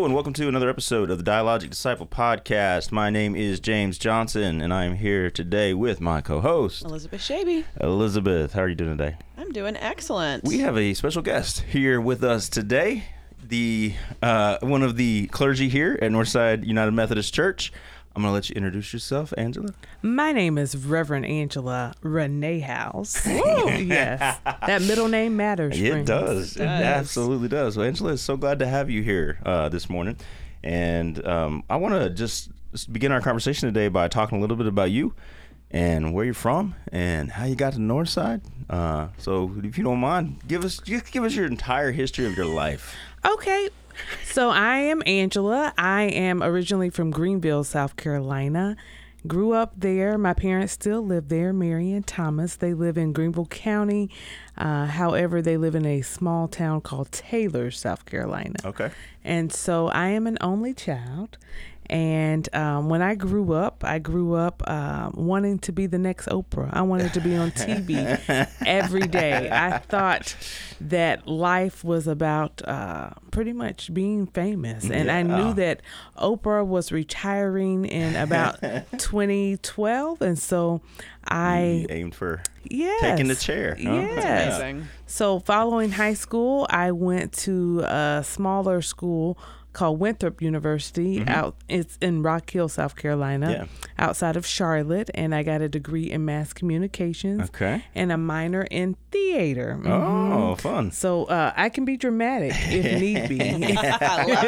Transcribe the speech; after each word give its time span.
Hello 0.00 0.06
and 0.06 0.14
welcome 0.14 0.32
to 0.32 0.48
another 0.48 0.70
episode 0.70 1.10
of 1.10 1.22
the 1.22 1.30
Dialogic 1.30 1.68
Disciple 1.68 2.06
podcast. 2.06 2.90
My 2.90 3.10
name 3.10 3.36
is 3.36 3.60
James 3.60 3.98
Johnson 3.98 4.62
and 4.62 4.72
I 4.72 4.86
am 4.86 4.94
here 4.94 5.30
today 5.30 5.74
with 5.74 6.00
my 6.00 6.22
co-host 6.22 6.86
Elizabeth 6.86 7.20
Shaby. 7.20 7.66
Elizabeth. 7.78 8.54
How 8.54 8.62
are 8.62 8.68
you 8.68 8.74
doing 8.74 8.96
today? 8.96 9.18
I'm 9.36 9.52
doing 9.52 9.76
excellent. 9.76 10.44
We 10.44 10.60
have 10.60 10.78
a 10.78 10.94
special 10.94 11.20
guest 11.20 11.60
here 11.68 12.00
with 12.00 12.24
us 12.24 12.48
today. 12.48 13.04
The 13.46 13.92
uh, 14.22 14.56
one 14.62 14.82
of 14.82 14.96
the 14.96 15.26
clergy 15.26 15.68
here 15.68 15.98
at 16.00 16.10
Northside 16.10 16.66
United 16.66 16.92
Methodist 16.92 17.34
Church. 17.34 17.70
I'm 18.14 18.22
gonna 18.22 18.34
let 18.34 18.48
you 18.50 18.54
introduce 18.56 18.92
yourself, 18.92 19.32
Angela. 19.38 19.68
My 20.02 20.32
name 20.32 20.58
is 20.58 20.76
Reverend 20.76 21.26
Angela 21.26 21.94
Renee 22.02 22.58
House. 22.58 23.24
yes, 23.26 24.38
that 24.44 24.82
middle 24.82 25.06
name 25.06 25.36
matters. 25.36 25.80
It 25.80 25.90
friends. 25.90 26.08
does. 26.08 26.56
It 26.56 26.62
absolutely 26.66 27.48
does. 27.48 27.76
Well, 27.76 27.86
Angela, 27.86 28.18
so 28.18 28.36
glad 28.36 28.58
to 28.58 28.66
have 28.66 28.90
you 28.90 29.02
here 29.02 29.38
uh, 29.46 29.68
this 29.68 29.88
morning. 29.88 30.16
And 30.64 31.24
um, 31.26 31.62
I 31.70 31.76
want 31.76 31.94
to 31.94 32.10
just 32.10 32.50
begin 32.92 33.12
our 33.12 33.20
conversation 33.20 33.68
today 33.68 33.88
by 33.88 34.08
talking 34.08 34.38
a 34.38 34.40
little 34.40 34.56
bit 34.56 34.66
about 34.66 34.90
you 34.90 35.14
and 35.70 36.12
where 36.12 36.24
you're 36.24 36.34
from 36.34 36.74
and 36.90 37.30
how 37.30 37.44
you 37.44 37.54
got 37.54 37.74
to 37.74 37.78
the 37.78 37.84
Northside. 37.84 38.40
Uh, 38.68 39.08
so, 39.18 39.52
if 39.62 39.78
you 39.78 39.84
don't 39.84 40.00
mind, 40.00 40.38
give 40.48 40.64
us 40.64 40.78
just 40.78 41.12
give 41.12 41.22
us 41.22 41.34
your 41.34 41.46
entire 41.46 41.92
history 41.92 42.26
of 42.26 42.36
your 42.36 42.46
life. 42.46 42.94
Okay. 43.24 43.68
So 44.24 44.50
I 44.50 44.78
am 44.78 45.02
Angela. 45.06 45.72
I 45.76 46.02
am 46.02 46.42
originally 46.42 46.90
from 46.90 47.10
Greenville, 47.10 47.64
South 47.64 47.96
Carolina. 47.96 48.76
Grew 49.26 49.52
up 49.52 49.74
there. 49.76 50.16
My 50.16 50.32
parents 50.32 50.72
still 50.72 51.04
live 51.04 51.28
there, 51.28 51.52
Mary 51.52 51.92
and 51.92 52.06
Thomas. 52.06 52.56
They 52.56 52.72
live 52.72 52.96
in 52.96 53.12
Greenville 53.12 53.46
County. 53.46 54.08
Uh, 54.56 54.86
however, 54.86 55.42
they 55.42 55.56
live 55.58 55.74
in 55.74 55.84
a 55.84 56.00
small 56.00 56.48
town 56.48 56.80
called 56.80 57.12
Taylor, 57.12 57.70
South 57.70 58.06
Carolina. 58.06 58.56
Okay. 58.64 58.90
And 59.22 59.52
so 59.52 59.88
I 59.88 60.08
am 60.08 60.26
an 60.26 60.38
only 60.40 60.72
child. 60.72 61.36
And 61.90 62.48
um, 62.54 62.88
when 62.88 63.02
I 63.02 63.16
grew 63.16 63.52
up, 63.52 63.82
I 63.84 63.98
grew 63.98 64.34
up 64.34 64.62
uh, 64.64 65.10
wanting 65.12 65.58
to 65.60 65.72
be 65.72 65.86
the 65.86 65.98
next 65.98 66.28
Oprah. 66.28 66.70
I 66.72 66.82
wanted 66.82 67.12
to 67.14 67.20
be 67.20 67.34
on 67.36 67.50
TV 67.50 68.46
every 68.64 69.08
day. 69.08 69.50
I 69.50 69.78
thought 69.78 70.36
that 70.80 71.26
life 71.26 71.82
was 71.82 72.06
about 72.06 72.62
uh, 72.66 73.10
pretty 73.32 73.52
much 73.52 73.92
being 73.92 74.28
famous. 74.28 74.88
And 74.88 75.10
I 75.10 75.22
knew 75.24 75.48
Yeah. 75.48 75.52
that 75.54 75.82
Oprah 76.16 76.64
was 76.64 76.92
retiring 76.92 77.84
in 77.86 78.14
about 78.14 78.60
2012. 78.98 80.22
And 80.22 80.38
so 80.38 80.80
I, 81.24 81.62
You 81.82 81.86
aimed 81.90 82.14
for 82.14 82.40
yes. 82.62 83.00
taking 83.00 83.26
the 83.26 83.34
chair. 83.34 83.74
huh? 83.74 83.82
Yes. 83.92 84.84
So, 85.06 85.40
following 85.40 85.90
high 85.90 86.14
school, 86.14 86.68
I 86.70 86.92
went 86.92 87.32
to 87.38 87.80
a 87.80 88.22
smaller 88.24 88.80
school 88.80 89.36
called 89.72 90.00
Winthrop 90.00 90.42
University 90.42 91.22
out 91.26 91.54
it's 91.68 91.96
in 92.00 92.22
Rock 92.22 92.50
Hill, 92.50 92.68
South 92.68 92.96
Carolina, 92.96 93.46
Mm-hmm. 93.46 93.62
Yeah. 93.62 93.66
outside 93.98 94.36
of 94.36 94.44
Charlotte, 94.46 95.10
and 95.14 95.34
I 95.34 95.42
got 95.42 95.60
a 95.62 95.68
degree 95.68 96.10
in 96.10 96.24
mass 96.24 96.52
communications 96.52 97.42
Okay. 97.50 97.84
and 97.94 98.10
a 98.10 98.16
minor 98.16 98.62
in 98.70 98.96
theater. 99.10 99.78
Mhm. 99.80 99.88
Oh, 100.32 100.56
fun. 100.56 100.90
So 100.90 101.24
uh, 101.26 101.52
I 101.56 101.68
can 101.68 101.84
be 101.84 101.96
dramatic 101.96 102.52
if 102.54 103.00
need 103.00 103.28
be. 103.28 103.40
I 103.76 104.24
love 104.24 104.44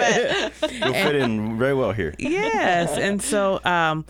it. 0.62 0.72
You'll 0.72 0.92
fit 0.92 1.14
in 1.16 1.58
very 1.58 1.74
well 1.74 1.92
here. 1.92 2.14
yes, 2.18 2.96
and 2.98 3.22
so 3.22 3.60
um, 3.64 4.04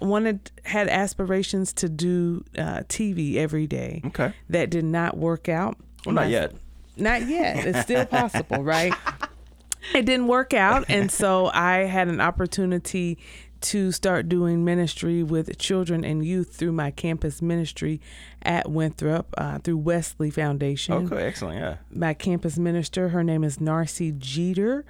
wanted 0.00 0.50
had 0.64 0.88
aspirations 0.88 1.72
to 1.74 1.88
do 1.88 2.44
uh, 2.58 2.80
TV 2.88 3.36
every 3.36 3.66
day. 3.66 4.02
Okay. 4.06 4.32
That 4.50 4.70
did 4.70 4.84
not 4.84 5.16
work 5.16 5.48
out. 5.48 5.76
Well, 6.04 6.14
not 6.16 6.24
My- 6.24 6.30
yet. 6.30 6.52
Not 6.98 7.28
yet. 7.28 7.66
It's 7.66 7.80
still 7.80 8.06
possible, 8.06 8.62
right? 8.64 8.94
It 9.94 10.04
didn't 10.06 10.26
work 10.26 10.52
out, 10.54 10.86
and 10.88 11.10
so 11.10 11.50
I 11.52 11.84
had 11.84 12.08
an 12.08 12.20
opportunity 12.20 13.18
to 13.62 13.90
start 13.90 14.28
doing 14.28 14.64
ministry 14.64 15.22
with 15.22 15.56
children 15.58 16.04
and 16.04 16.24
youth 16.24 16.54
through 16.54 16.72
my 16.72 16.90
campus 16.90 17.40
ministry 17.40 18.00
at 18.42 18.70
Winthrop 18.70 19.32
uh, 19.38 19.58
through 19.58 19.78
Wesley 19.78 20.30
Foundation. 20.30 20.94
Okay, 20.94 21.24
excellent. 21.26 21.58
Yeah. 21.58 21.76
My 21.90 22.12
campus 22.14 22.58
minister, 22.58 23.08
her 23.08 23.24
name 23.24 23.42
is 23.42 23.56
Narcy 23.58 24.16
Jeter, 24.18 24.84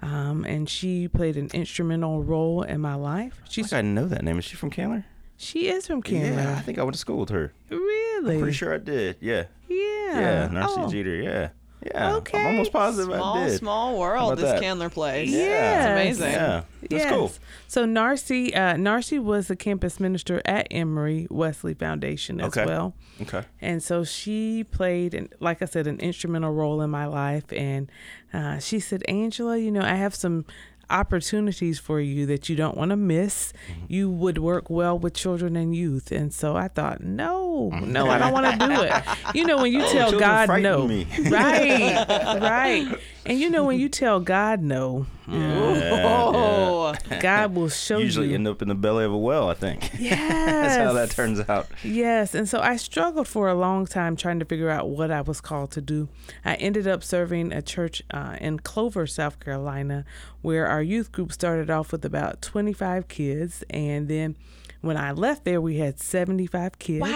um, 0.00 0.44
and 0.44 0.68
she 0.68 1.06
played 1.08 1.36
an 1.36 1.48
instrumental 1.54 2.22
role 2.22 2.62
in 2.62 2.80
my 2.80 2.94
life. 2.96 3.40
I 3.44 3.48
She's 3.48 3.70
think 3.70 3.78
I 3.78 3.82
know 3.82 4.06
that 4.06 4.24
name. 4.24 4.38
Is 4.38 4.44
she 4.44 4.56
from 4.56 4.70
Candler? 4.70 5.04
she 5.36 5.68
is 5.68 5.86
from 5.86 6.02
Candler. 6.02 6.42
Yeah, 6.42 6.56
I 6.58 6.62
think 6.62 6.78
I 6.78 6.82
went 6.82 6.94
to 6.94 6.98
school 6.98 7.18
with 7.18 7.28
her. 7.30 7.52
Really? 7.70 8.38
Pretty 8.38 8.52
sure 8.56 8.74
I 8.74 8.78
did. 8.78 9.16
Yeah. 9.20 9.44
Yeah. 9.68 9.76
Yeah, 10.20 10.48
Narcy 10.48 10.74
Oh, 10.78 10.90
Jeter. 10.90 11.14
Yeah. 11.14 11.50
Yeah. 11.84 12.16
Okay. 12.16 12.38
I'm 12.40 12.46
almost 12.46 12.72
positive 12.72 13.14
Small, 13.14 13.36
I 13.38 13.46
did. 13.46 13.58
small 13.58 13.98
world, 13.98 14.38
this 14.38 14.44
that? 14.44 14.60
Candler 14.60 14.90
place. 14.90 15.30
Yes. 15.30 15.84
It's 15.84 15.90
amazing. 16.20 16.32
Yeah. 16.32 16.62
That's 16.80 16.92
yes. 16.92 17.10
cool. 17.12 17.32
So 17.68 17.84
Narcy, 17.86 18.54
uh, 18.54 18.74
Narcy 18.74 19.22
was 19.22 19.48
the 19.48 19.56
campus 19.56 20.00
minister 20.00 20.42
at 20.44 20.66
Emory 20.70 21.26
Wesley 21.30 21.74
Foundation 21.74 22.40
as 22.40 22.48
Okay. 22.48 22.66
well, 22.66 22.94
Okay. 23.22 23.42
and 23.60 23.82
so 23.82 24.02
she 24.04 24.64
played, 24.64 25.14
an, 25.14 25.28
like 25.40 25.62
I 25.62 25.66
said, 25.66 25.86
an 25.86 26.00
instrumental 26.00 26.52
role 26.52 26.80
in 26.82 26.90
my 26.90 27.06
life. 27.06 27.52
And 27.52 27.90
uh, 28.34 28.58
she 28.58 28.80
said, 28.80 29.02
"Angela, 29.08 29.56
you 29.56 29.70
know, 29.70 29.82
I 29.82 29.94
have 29.94 30.14
some." 30.14 30.44
Opportunities 30.90 31.78
for 31.78 32.00
you 32.00 32.26
that 32.26 32.48
you 32.48 32.56
don't 32.56 32.76
want 32.76 32.90
to 32.90 32.96
miss. 32.96 33.52
Mm-hmm. 33.70 33.84
you 33.88 34.10
would 34.10 34.38
work 34.38 34.70
well 34.70 34.98
with 34.98 35.14
children 35.14 35.56
and 35.56 35.74
youth 35.74 36.10
and 36.12 36.32
so 36.32 36.56
i 36.56 36.68
thought 36.68 37.02
no 37.02 37.68
no 37.70 38.08
i 38.08 38.18
don't 38.18 38.32
want 38.32 38.60
to 38.60 38.66
do 38.66 38.82
it. 38.82 39.02
You 39.34 39.44
know 39.44 39.58
when 39.58 39.72
you 39.72 39.80
tell 39.88 40.18
god 40.18 40.48
no. 40.62 40.86
me. 40.86 41.06
right 41.30 42.04
right 42.40 42.98
and 43.28 43.38
you 43.38 43.50
know 43.50 43.64
when 43.64 43.78
you 43.78 43.88
tell 43.88 44.20
god 44.20 44.60
no 44.62 45.06
Oh, 45.30 46.94
god 47.20 47.54
will 47.54 47.68
show 47.68 47.98
you. 47.98 48.04
Usually 48.04 48.28
you 48.28 48.34
end 48.34 48.48
up 48.48 48.62
in 48.62 48.68
the 48.68 48.74
belly 48.74 49.04
of 49.04 49.12
a 49.12 49.18
well, 49.18 49.50
I 49.50 49.54
think. 49.54 49.90
Yes. 49.98 50.18
That's 50.46 50.76
how 50.76 50.92
that 50.94 51.10
turns 51.10 51.40
out. 51.48 51.68
Yes. 51.82 52.34
And 52.34 52.48
so 52.48 52.60
I 52.60 52.76
struggled 52.76 53.28
for 53.28 53.48
a 53.48 53.54
long 53.54 53.86
time 53.86 54.16
trying 54.16 54.38
to 54.38 54.44
figure 54.44 54.70
out 54.70 54.88
what 54.88 55.10
I 55.10 55.20
was 55.20 55.40
called 55.40 55.70
to 55.72 55.80
do. 55.80 56.08
I 56.44 56.54
ended 56.54 56.86
up 56.86 57.04
serving 57.04 57.52
a 57.52 57.62
church 57.62 58.02
uh, 58.10 58.36
in 58.40 58.60
Clover, 58.60 59.06
South 59.06 59.40
Carolina, 59.40 60.04
where 60.42 60.66
our 60.66 60.82
youth 60.82 61.12
group 61.12 61.32
started 61.32 61.70
off 61.70 61.92
with 61.92 62.04
about 62.04 62.40
25 62.42 63.08
kids. 63.08 63.64
And 63.70 64.08
then 64.08 64.36
when 64.80 64.96
I 64.96 65.12
left 65.12 65.44
there, 65.44 65.60
we 65.60 65.78
had 65.78 65.98
75 65.98 66.78
kids. 66.78 67.02
Wow. 67.02 67.10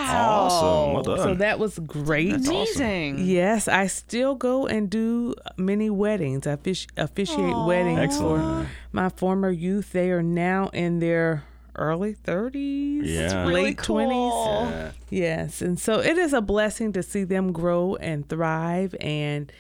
Awesome. 0.50 0.95
Well 0.95 1.03
done. 1.03 1.19
So 1.19 1.34
that 1.34 1.59
was 1.59 1.78
great. 1.78 2.31
That's 2.33 2.49
awesome. 2.49 3.19
Yes, 3.19 3.69
I 3.69 3.87
still 3.87 4.34
go 4.34 4.67
and 4.67 4.91
do 4.91 5.34
many 5.56 5.89
weddings. 5.91 6.47
I 6.47 6.56
fish, 6.56 6.87
officiate 6.97 7.56
weddings 7.67 8.01
Excellent. 8.01 8.67
for 8.67 8.71
my 8.93 9.09
former 9.11 9.51
youth. 9.51 9.93
They 9.93 10.11
are 10.11 10.22
now 10.22 10.69
in 10.72 10.99
their 10.99 11.45
early 11.77 12.15
30s, 12.15 13.03
Yeah. 13.05 13.47
Really 13.47 13.62
late 13.62 13.78
cool. 13.78 13.97
20s. 13.97 14.71
Yeah. 14.71 14.91
Yes, 15.09 15.62
and 15.62 15.78
so 15.78 16.01
it 16.01 16.19
is 16.19 16.33
a 16.33 16.41
blessing 16.41 16.93
to 16.95 17.03
see 17.03 17.25
them 17.25 17.53
grow 17.53 17.95
and 17.97 18.28
thrive, 18.28 18.95
and 19.01 19.51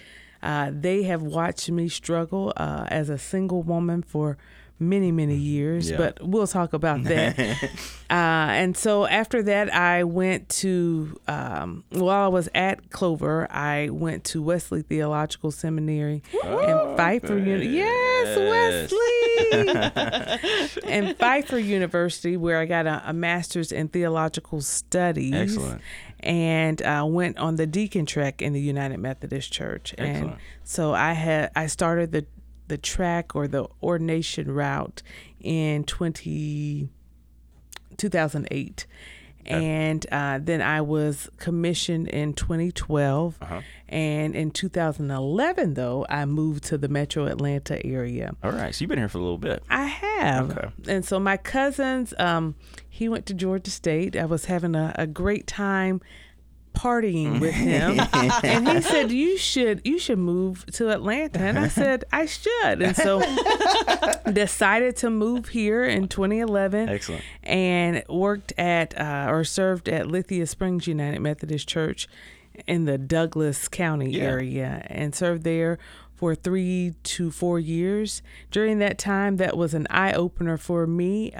uh, 0.42 0.70
they 0.74 1.04
have 1.04 1.22
watched 1.22 1.70
me 1.70 1.88
struggle 1.88 2.52
uh, 2.56 2.84
as 2.88 3.08
a 3.08 3.16
single 3.16 3.62
woman 3.62 4.02
for 4.02 4.36
many, 4.78 5.12
many 5.12 5.36
years. 5.36 5.90
Yeah. 5.90 5.96
But 5.96 6.18
we'll 6.26 6.46
talk 6.46 6.72
about 6.72 7.04
that. 7.04 7.38
uh, 7.38 7.62
and 8.10 8.76
so 8.76 9.06
after 9.06 9.42
that, 9.44 9.72
I 9.72 10.04
went 10.04 10.48
to 10.60 11.18
um, 11.28 11.84
while 11.90 12.24
I 12.24 12.28
was 12.28 12.48
at 12.54 12.90
Clover, 12.90 13.46
I 13.50 13.90
went 13.90 14.24
to 14.24 14.42
Wesley 14.42 14.82
Theological 14.82 15.50
Seminary 15.50 16.22
and 16.44 16.96
Pfeiffer 16.96 17.38
Uni- 17.38 17.66
Yes, 17.66 18.36
Wesley. 18.38 18.98
and 20.84 21.16
Pfeiffer 21.16 21.58
University, 21.58 22.36
where 22.36 22.58
I 22.58 22.66
got 22.66 22.86
a, 22.86 23.02
a 23.06 23.12
master's 23.12 23.72
in 23.72 23.88
theological 23.88 24.60
studies. 24.60 25.32
Excellent. 25.34 25.80
And 26.20 26.80
uh, 26.82 27.04
went 27.08 27.38
on 27.38 27.56
the 27.56 27.66
deacon 27.66 28.06
track 28.06 28.42
in 28.42 28.52
the 28.52 28.60
United 28.60 28.98
Methodist 28.98 29.52
Church. 29.52 29.92
And 29.98 30.08
Excellent. 30.16 30.38
so 30.64 30.92
I 30.94 31.12
had 31.14 31.50
I 31.56 31.66
started 31.66 32.12
the 32.12 32.26
the 32.72 32.78
track 32.78 33.36
or 33.36 33.46
the 33.46 33.66
ordination 33.82 34.50
route 34.50 35.02
in 35.42 35.84
20, 35.84 36.88
2008. 37.98 38.86
And 39.44 40.06
uh, 40.10 40.38
then 40.40 40.62
I 40.62 40.80
was 40.80 41.28
commissioned 41.36 42.08
in 42.08 42.32
2012. 42.32 43.36
Uh-huh. 43.42 43.60
And 43.90 44.34
in 44.34 44.52
2011, 44.52 45.74
though, 45.74 46.06
I 46.08 46.24
moved 46.24 46.64
to 46.64 46.78
the 46.78 46.88
metro 46.88 47.26
Atlanta 47.26 47.84
area. 47.84 48.34
All 48.42 48.52
right. 48.52 48.74
So 48.74 48.82
you've 48.82 48.88
been 48.88 48.98
here 48.98 49.10
for 49.10 49.18
a 49.18 49.20
little 49.20 49.36
bit. 49.36 49.62
I 49.68 49.84
have. 49.84 50.56
Okay. 50.56 50.68
And 50.88 51.04
so 51.04 51.20
my 51.20 51.36
cousins, 51.36 52.14
um, 52.18 52.54
he 52.88 53.06
went 53.06 53.26
to 53.26 53.34
Georgia 53.34 53.70
State. 53.70 54.16
I 54.16 54.24
was 54.24 54.46
having 54.46 54.74
a, 54.74 54.94
a 54.96 55.06
great 55.06 55.46
time 55.46 56.00
partying 56.74 57.40
with 57.40 57.54
him. 57.54 58.00
and 58.42 58.68
he 58.68 58.80
said, 58.80 59.10
You 59.12 59.36
should 59.38 59.80
you 59.84 59.98
should 59.98 60.18
move 60.18 60.64
to 60.72 60.90
Atlanta. 60.90 61.40
And 61.40 61.58
I 61.58 61.68
said, 61.68 62.04
I 62.12 62.26
should. 62.26 62.82
And 62.82 62.96
so 62.96 63.20
decided 64.32 64.96
to 64.98 65.10
move 65.10 65.48
here 65.48 65.84
in 65.84 66.08
2011 66.08 66.88
Excellent. 66.88 67.22
and 67.42 68.02
worked 68.08 68.52
at 68.58 68.98
uh, 68.98 69.26
or 69.28 69.44
served 69.44 69.88
at 69.88 70.06
Lithia 70.06 70.46
Springs 70.46 70.86
United 70.86 71.20
Methodist 71.20 71.68
Church 71.68 72.08
in 72.66 72.84
the 72.84 72.98
Douglas 72.98 73.68
County 73.68 74.10
Yeah. 74.12 74.24
area 74.24 74.86
and 74.88 75.14
served 75.14 75.42
there 75.44 75.78
for 76.14 76.34
three 76.34 76.94
to 77.02 77.30
four 77.30 77.58
years. 77.58 78.22
During 78.50 78.78
that 78.78 78.98
time, 78.98 79.36
that 79.38 79.56
was 79.56 79.74
an 79.74 79.86
eye 79.90 80.12
opener 80.12 80.56
for 80.56 80.86
me. 80.86 81.34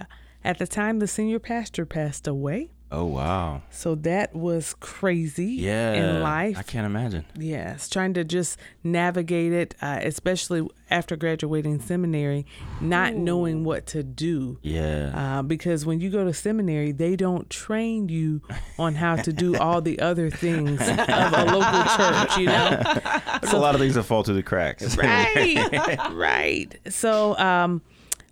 At 0.45 0.59
the 0.59 0.67
time, 0.67 0.99
the 0.99 1.07
senior 1.07 1.39
pastor 1.39 1.87
passed 1.87 2.27
away. 2.27 2.73
Oh 2.95 3.07
wow. 3.07 3.63
So 3.71 3.95
that 3.97 4.35
was 4.37 4.75
crazy 4.79 5.47
Yeah. 5.55 5.95
in 5.95 6.23
life. 6.23 6.59
I 6.59 6.63
can't 6.63 6.85
imagine. 6.85 7.25
Yes, 7.39 7.89
trying 7.89 8.13
to 8.15 8.23
just 8.25 8.59
navigate 8.85 9.53
it, 9.55 9.75
uh, 9.81 9.99
especially 10.03 10.69
after 10.91 11.17
graduating 11.17 11.81
seminary, 11.81 12.45
not 12.83 13.15
knowing 13.15 13.65
what 13.65 13.87
to 13.87 14.03
do. 14.03 14.59
Yeah. 14.61 15.39
Uh, 15.39 15.43
because 15.43 15.87
when 15.87 16.01
you 16.01 16.11
go 16.11 16.23
to 16.25 16.35
seminary, 16.35 16.93
they 16.93 17.17
don't 17.17 17.49
train 17.49 18.11
you 18.11 18.43
on 18.79 18.95
how 18.97 19.17
to 19.17 19.33
do 19.33 19.57
all 19.57 19.81
the 19.81 19.99
other 20.01 20.29
things 20.29 20.79
of 20.87 20.99
a 20.99 21.45
local 21.47 21.85
church, 21.97 22.37
you 22.37 22.45
know? 22.47 22.83
There's 23.41 23.55
a 23.55 23.59
lot 23.59 23.75
of 23.75 23.81
things 23.81 23.95
that 23.95 24.03
fall 24.03 24.23
through 24.23 24.35
the 24.35 24.43
cracks. 24.43 24.99
Right, 24.99 25.99
right. 26.13 26.79
So, 26.91 27.39
um, 27.39 27.81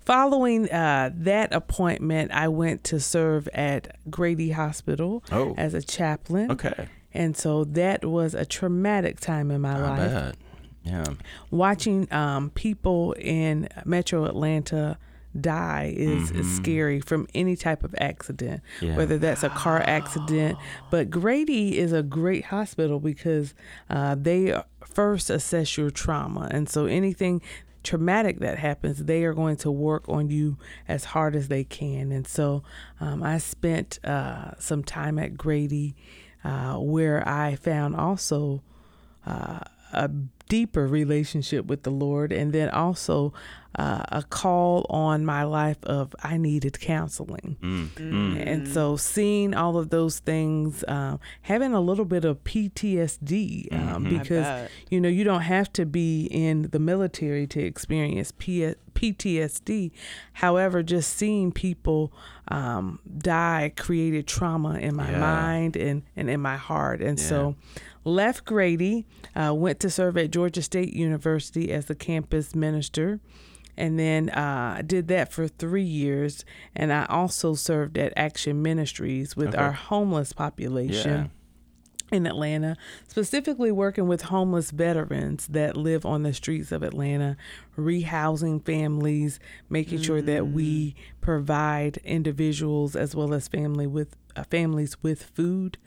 following 0.04 0.70
uh, 0.70 1.10
that 1.14 1.52
appointment, 1.52 2.30
I 2.32 2.48
went 2.48 2.84
to 2.84 3.00
serve 3.00 3.48
at 3.54 3.96
Grady 4.10 4.50
Hospital 4.50 5.22
Oh. 5.30 5.54
as 5.56 5.74
a 5.74 5.82
chaplain. 5.82 6.50
Okay. 6.52 6.88
And 7.12 7.36
so 7.36 7.64
that 7.64 8.04
was 8.04 8.34
a 8.34 8.44
traumatic 8.44 9.18
time 9.20 9.50
in 9.50 9.60
my 9.60 9.76
I 9.76 9.80
life. 9.80 9.98
bet. 10.12 10.36
Yeah. 10.82 11.04
watching 11.50 12.10
um, 12.10 12.48
people 12.50 13.12
in 13.18 13.68
metro 13.84 14.24
atlanta 14.24 14.96
die 15.38 15.92
is, 15.94 16.30
is 16.30 16.50
scary 16.56 17.00
from 17.00 17.28
any 17.34 17.54
type 17.54 17.84
of 17.84 17.94
accident 17.98 18.62
Yeah. 18.80 18.96
whether 18.96 19.18
that's 19.18 19.42
a 19.42 19.50
car 19.50 19.82
accident 19.82 20.56
but 20.90 21.10
grady 21.10 21.78
is 21.78 21.92
a 21.92 22.02
great 22.02 22.46
hospital 22.46 22.98
because 22.98 23.52
uh, 23.90 24.16
they 24.18 24.58
first 24.82 25.28
assess 25.28 25.76
your 25.76 25.90
trauma 25.90 26.48
and 26.50 26.66
so 26.66 26.86
anything 26.86 27.42
traumatic 27.82 28.40
that 28.40 28.58
happens 28.58 29.04
they 29.04 29.24
are 29.24 29.34
going 29.34 29.56
to 29.56 29.70
work 29.70 30.08
on 30.08 30.30
you 30.30 30.56
as 30.86 31.04
hard 31.04 31.34
as 31.34 31.48
they 31.48 31.64
can. 31.64 32.12
And 32.12 32.26
so 32.26 32.62
um, 33.00 33.22
i 33.22 33.38
spent 33.38 33.98
uh, 34.04 34.52
some 34.58 34.84
time 34.84 35.18
at 35.18 35.36
grady 35.36 35.96
uh, 36.44 36.76
where 36.76 37.26
i 37.28 37.54
found 37.54 37.96
also 37.96 38.62
uh, 39.26 39.60
a 39.92 40.08
deeper 40.48 40.86
relationship 40.86 41.66
with 41.66 41.82
the 41.84 41.90
Lord, 41.90 42.32
and 42.32 42.52
then 42.52 42.68
also 42.70 43.32
uh, 43.78 44.02
a 44.08 44.22
call 44.24 44.84
on 44.90 45.24
my 45.24 45.44
life 45.44 45.78
of 45.84 46.12
I 46.24 46.36
needed 46.38 46.80
counseling. 46.80 47.56
And 47.96 48.66
so, 48.66 48.96
seeing 48.96 49.54
all 49.54 49.76
of 49.76 49.90
those 49.90 50.18
things, 50.18 50.82
um, 50.88 51.20
having 51.42 51.72
a 51.72 51.80
little 51.80 52.04
bit 52.04 52.24
of 52.24 52.42
PTSD, 52.42 53.72
um, 53.72 54.04
because 54.18 54.68
you 54.90 55.00
know 55.00 55.08
you 55.08 55.22
don't 55.24 55.42
have 55.42 55.72
to 55.74 55.86
be 55.86 56.24
in 56.30 56.62
the 56.72 56.78
military 56.80 57.46
to 57.48 57.60
experience 57.62 58.32
P- 58.36 58.74
PTSD. 58.94 59.92
However, 60.32 60.82
just 60.82 61.16
seeing 61.16 61.52
people 61.52 62.12
um, 62.48 62.98
die 63.18 63.72
created 63.76 64.26
trauma 64.26 64.74
in 64.78 64.96
my 64.96 65.10
Yeah. 65.12 65.20
mind 65.20 65.76
and, 65.76 66.02
and 66.16 66.28
in 66.28 66.40
my 66.40 66.56
heart, 66.56 67.00
and 67.00 67.18
so 67.20 67.54
left 68.04 68.44
Grady, 68.44 69.06
uh, 69.34 69.54
went 69.54 69.80
to 69.80 69.90
serve 69.90 70.16
at 70.16 70.30
Georgia 70.30 70.62
State 70.62 70.92
University 70.94 71.70
as 71.72 71.88
a 71.90 71.94
campus 71.94 72.54
minister, 72.54 73.20
and 73.76 73.98
then 73.98 74.28
uh, 74.30 74.82
did 74.86 75.08
that 75.08 75.32
for 75.32 75.48
three 75.48 75.82
years. 75.82 76.44
And 76.74 76.92
I 76.92 77.06
also 77.06 77.54
served 77.54 77.96
at 77.98 78.12
Action 78.16 78.62
Ministries 78.62 79.36
with 79.36 79.48
Okay. 79.48 79.58
our 79.58 79.72
homeless 79.72 80.32
population. 80.32 81.30
In 82.12 82.26
Atlanta, 82.26 82.76
specifically 83.06 83.70
working 83.70 84.08
with 84.08 84.22
homeless 84.22 84.72
veterans 84.72 85.46
that 85.46 85.76
live 85.76 86.04
on 86.04 86.24
the 86.24 86.34
streets 86.34 86.72
of 86.72 86.82
Atlanta, 86.82 87.36
rehousing 87.78 88.64
families, 88.64 89.38
making 89.68 90.00
sure 90.02 90.20
that 90.20 90.48
we 90.48 90.96
provide 91.20 91.98
individuals 91.98 92.96
as 92.96 93.14
well 93.14 93.32
as 93.32 93.46
family 93.46 93.86
with 93.86 94.16
uh, 94.34 94.42
families 94.50 95.00
with 95.04 95.22
food. 95.22 95.78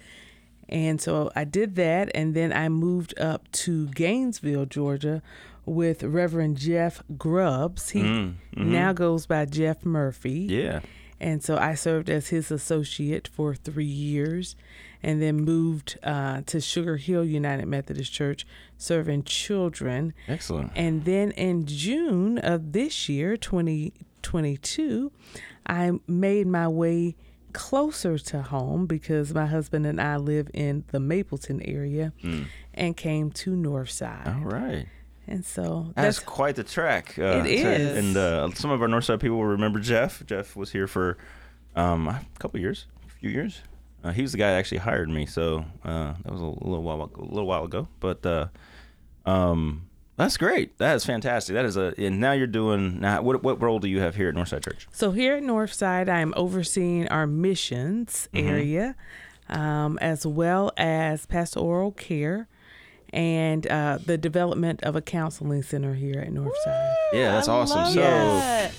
And 0.69 0.99
so 0.99 1.31
I 1.35 1.43
did 1.43 1.75
that, 1.75 2.09
and 2.15 2.33
then 2.33 2.51
I 2.53 2.69
moved 2.69 3.17
up 3.19 3.51
to 3.51 3.87
Gainesville, 3.89 4.65
Georgia, 4.65 5.21
with 5.65 6.03
Reverend 6.03 6.57
Jeff 6.57 7.03
Grubbs. 7.17 7.91
He 7.91 8.33
now 8.55 8.93
goes 8.93 9.25
by 9.25 9.45
Jeff 9.45 9.85
Murphy. 9.85 10.47
Yeah. 10.49 10.81
And 11.19 11.41
so 11.41 11.57
I 11.57 11.73
served 11.75 12.09
as 12.09 12.29
his 12.29 12.51
associate 12.51 13.29
for 13.29 13.55
three 13.55 13.85
years 13.85 14.57
and 15.01 15.21
then 15.21 15.37
moved 15.37 15.97
uh, 16.03 16.41
to 16.47 16.59
Sugar 16.59 16.97
Hill 16.97 17.23
United 17.23 17.65
Methodist 17.65 18.11
Church 18.11 18.45
serving 18.77 19.23
children. 19.23 20.13
Excellent. 20.27 20.71
And 20.75 21.05
then 21.05 21.31
in 21.31 21.65
June 21.65 22.37
of 22.39 22.73
this 22.73 23.07
year, 23.07 23.37
2022, 23.37 25.11
I 25.65 25.91
made 26.07 26.47
my 26.47 26.67
way 26.67 27.15
closer 27.53 28.17
to 28.17 28.41
home 28.41 28.85
because 28.85 29.33
my 29.33 29.45
husband 29.45 29.85
and 29.85 30.01
I 30.01 30.17
live 30.17 30.49
in 30.53 30.83
the 30.91 30.97
Mableton 30.99 31.61
area 31.67 32.11
and 32.73 32.97
came 32.97 33.31
to 33.31 33.51
Northside. 33.51 34.27
All 34.27 34.45
right. 34.49 34.87
And 35.27 35.45
so. 35.45 35.93
That's 35.95 36.17
that's 36.17 36.19
quite 36.19 36.55
the 36.57 36.63
track. 36.63 37.15
Uh, 37.17 37.43
It 37.45 37.61
to- 37.63 37.97
And 37.99 38.17
uh, 38.17 38.49
some 38.55 38.71
of 38.71 38.81
our 38.81 38.87
Northside 38.89 39.19
people 39.21 39.37
will 39.37 39.45
remember 39.45 39.79
Jeff. 39.79 40.25
Jeff 40.25 40.55
was 40.55 40.71
here 40.71 40.87
for 40.87 41.17
um, 41.75 42.07
a 42.09 42.19
couple 42.39 42.59
years, 42.59 42.87
a 43.07 43.09
few 43.19 43.29
years. 43.29 43.61
Uh, 44.03 44.11
he 44.11 44.21
was 44.21 44.33
the 44.33 44.37
guy 44.37 44.51
that 44.51 44.57
actually 44.57 44.79
hired 44.79 45.09
me, 45.09 45.25
so 45.25 45.63
uh, 45.85 46.13
that 46.23 46.31
was 46.31 46.41
a 46.41 46.45
little 46.45 46.83
while, 46.83 47.09
a 47.15 47.21
little 47.21 47.45
while 47.47 47.63
ago. 47.63 47.87
But 48.01 48.25
uh, 48.25 48.47
um, 49.25 49.87
that's 50.17 50.37
great. 50.37 50.77
That 50.77 50.95
is 50.95 51.05
fantastic. 51.05 51.53
That 51.55 51.65
is 51.65 51.75
a. 51.77 51.93
And 51.97 52.19
now 52.19 52.31
you're 52.33 52.47
doing. 52.47 52.99
Now, 53.01 53.21
what 53.21 53.43
what 53.43 53.61
role 53.61 53.79
do 53.79 53.87
you 53.87 53.99
have 53.99 54.15
here 54.15 54.29
at 54.29 54.35
Northside 54.35 54.63
Church? 54.63 54.87
So 54.91 55.11
here 55.11 55.35
at 55.35 55.43
Northside, 55.43 56.09
I'm 56.09 56.33
overseeing 56.37 57.07
our 57.09 57.25
missions 57.27 58.29
Mm-hmm. 58.33 58.47
area, 58.47 58.95
um, 59.49 59.97
as 60.01 60.25
well 60.25 60.71
as 60.77 61.25
pastoral 61.25 61.91
care 61.91 62.47
and 63.11 63.67
uh, 63.67 63.99
the 64.03 64.17
development 64.17 64.81
of 64.83 64.95
a 64.95 65.01
counseling 65.01 65.61
center 65.61 65.93
here 65.93 66.19
at 66.19 66.29
Northside. 66.29 66.95
Yeah, 67.13 67.33
that's 67.33 67.47
I 67.47 67.53
awesome. 67.53 67.77
love 67.81 67.93
So. 67.93 67.99
that. 68.01 68.71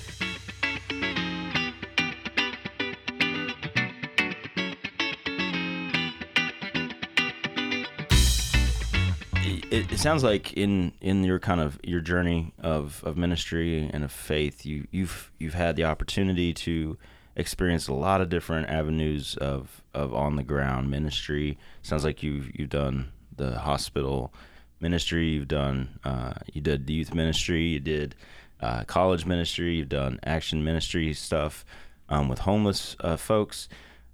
It, 9.75 9.91
it 9.91 9.99
sounds 9.99 10.23
like 10.23 10.53
in 10.53 10.93
in 11.01 11.23
your 11.23 11.39
kind 11.39 11.59
of 11.59 11.79
your 11.83 11.99
journey 11.99 12.53
of, 12.59 13.03
of 13.03 13.17
ministry 13.17 13.89
and 13.93 14.03
of 14.03 14.11
faith 14.11 14.65
you 14.65 14.87
you've 14.91 15.31
you've 15.37 15.53
had 15.53 15.75
the 15.75 15.83
opportunity 15.83 16.53
to 16.53 16.97
experience 17.35 17.89
a 17.89 17.93
lot 17.93 18.21
of 18.21 18.29
different 18.29 18.69
avenues 18.69 19.35
of 19.37 19.83
of 19.93 20.13
on 20.13 20.37
the 20.37 20.43
ground 20.43 20.89
ministry. 20.89 21.57
Sounds 21.81 22.05
like 22.05 22.23
you've 22.23 22.49
you've 22.57 22.69
done 22.69 23.11
the 23.35 23.59
hospital 23.59 24.33
ministry 24.79 25.29
you've 25.29 25.47
done 25.47 25.99
uh, 26.05 26.33
you 26.53 26.61
did 26.61 26.89
youth 26.89 27.13
ministry 27.13 27.63
you 27.63 27.79
did 27.79 28.15
uh, 28.61 28.83
college 28.85 29.25
ministry 29.25 29.75
you've 29.75 29.89
done 29.89 30.19
action 30.23 30.63
ministry 30.63 31.13
stuff 31.13 31.65
um, 32.07 32.29
with 32.29 32.39
homeless 32.39 32.95
uh, 33.01 33.17
folks. 33.17 33.67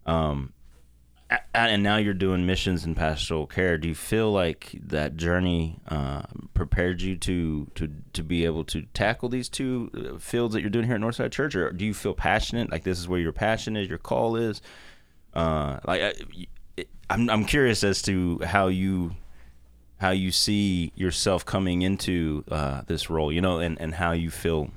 Um, 0.07 0.53
and 1.53 1.81
now 1.81 1.97
you're 1.97 2.13
doing 2.13 2.45
missions 2.45 2.83
and 2.83 2.95
pastoral 2.95 3.47
care. 3.47 3.77
Do 3.77 3.87
you 3.87 3.95
feel 3.95 4.31
like 4.31 4.71
that 4.87 5.15
journey 5.15 5.79
uh, 5.87 6.23
prepared 6.53 7.01
you 7.01 7.15
to, 7.17 7.67
to 7.75 7.89
to 8.13 8.23
be 8.23 8.45
able 8.45 8.63
to 8.65 8.83
tackle 8.93 9.29
these 9.29 9.47
two 9.47 9.89
uh, 9.95 10.17
fields 10.19 10.53
that 10.53 10.61
you're 10.61 10.69
doing 10.69 10.85
here 10.85 10.95
at 10.95 11.01
Northside 11.01 11.31
Church, 11.31 11.55
or 11.55 11.71
do 11.71 11.85
you 11.85 11.93
feel 11.93 12.13
passionate? 12.13 12.71
Like 12.71 12.83
this 12.83 12.99
is 12.99 13.07
where 13.07 13.19
your 13.19 13.31
passion 13.31 13.77
is, 13.77 13.87
your 13.87 13.97
call 13.97 14.35
is. 14.35 14.61
Uh, 15.33 15.79
like 15.85 16.01
I, 16.01 16.85
I'm 17.09 17.29
I'm 17.29 17.45
curious 17.45 17.83
as 17.83 18.01
to 18.03 18.39
how 18.43 18.67
you 18.67 19.15
how 19.97 20.09
you 20.09 20.31
see 20.31 20.91
yourself 20.95 21.45
coming 21.45 21.83
into 21.83 22.43
uh, 22.49 22.81
this 22.87 23.09
role, 23.09 23.31
you 23.31 23.39
know, 23.39 23.59
and, 23.59 23.79
and 23.79 23.95
how 23.95 24.11
you 24.11 24.31
feel 24.31 24.71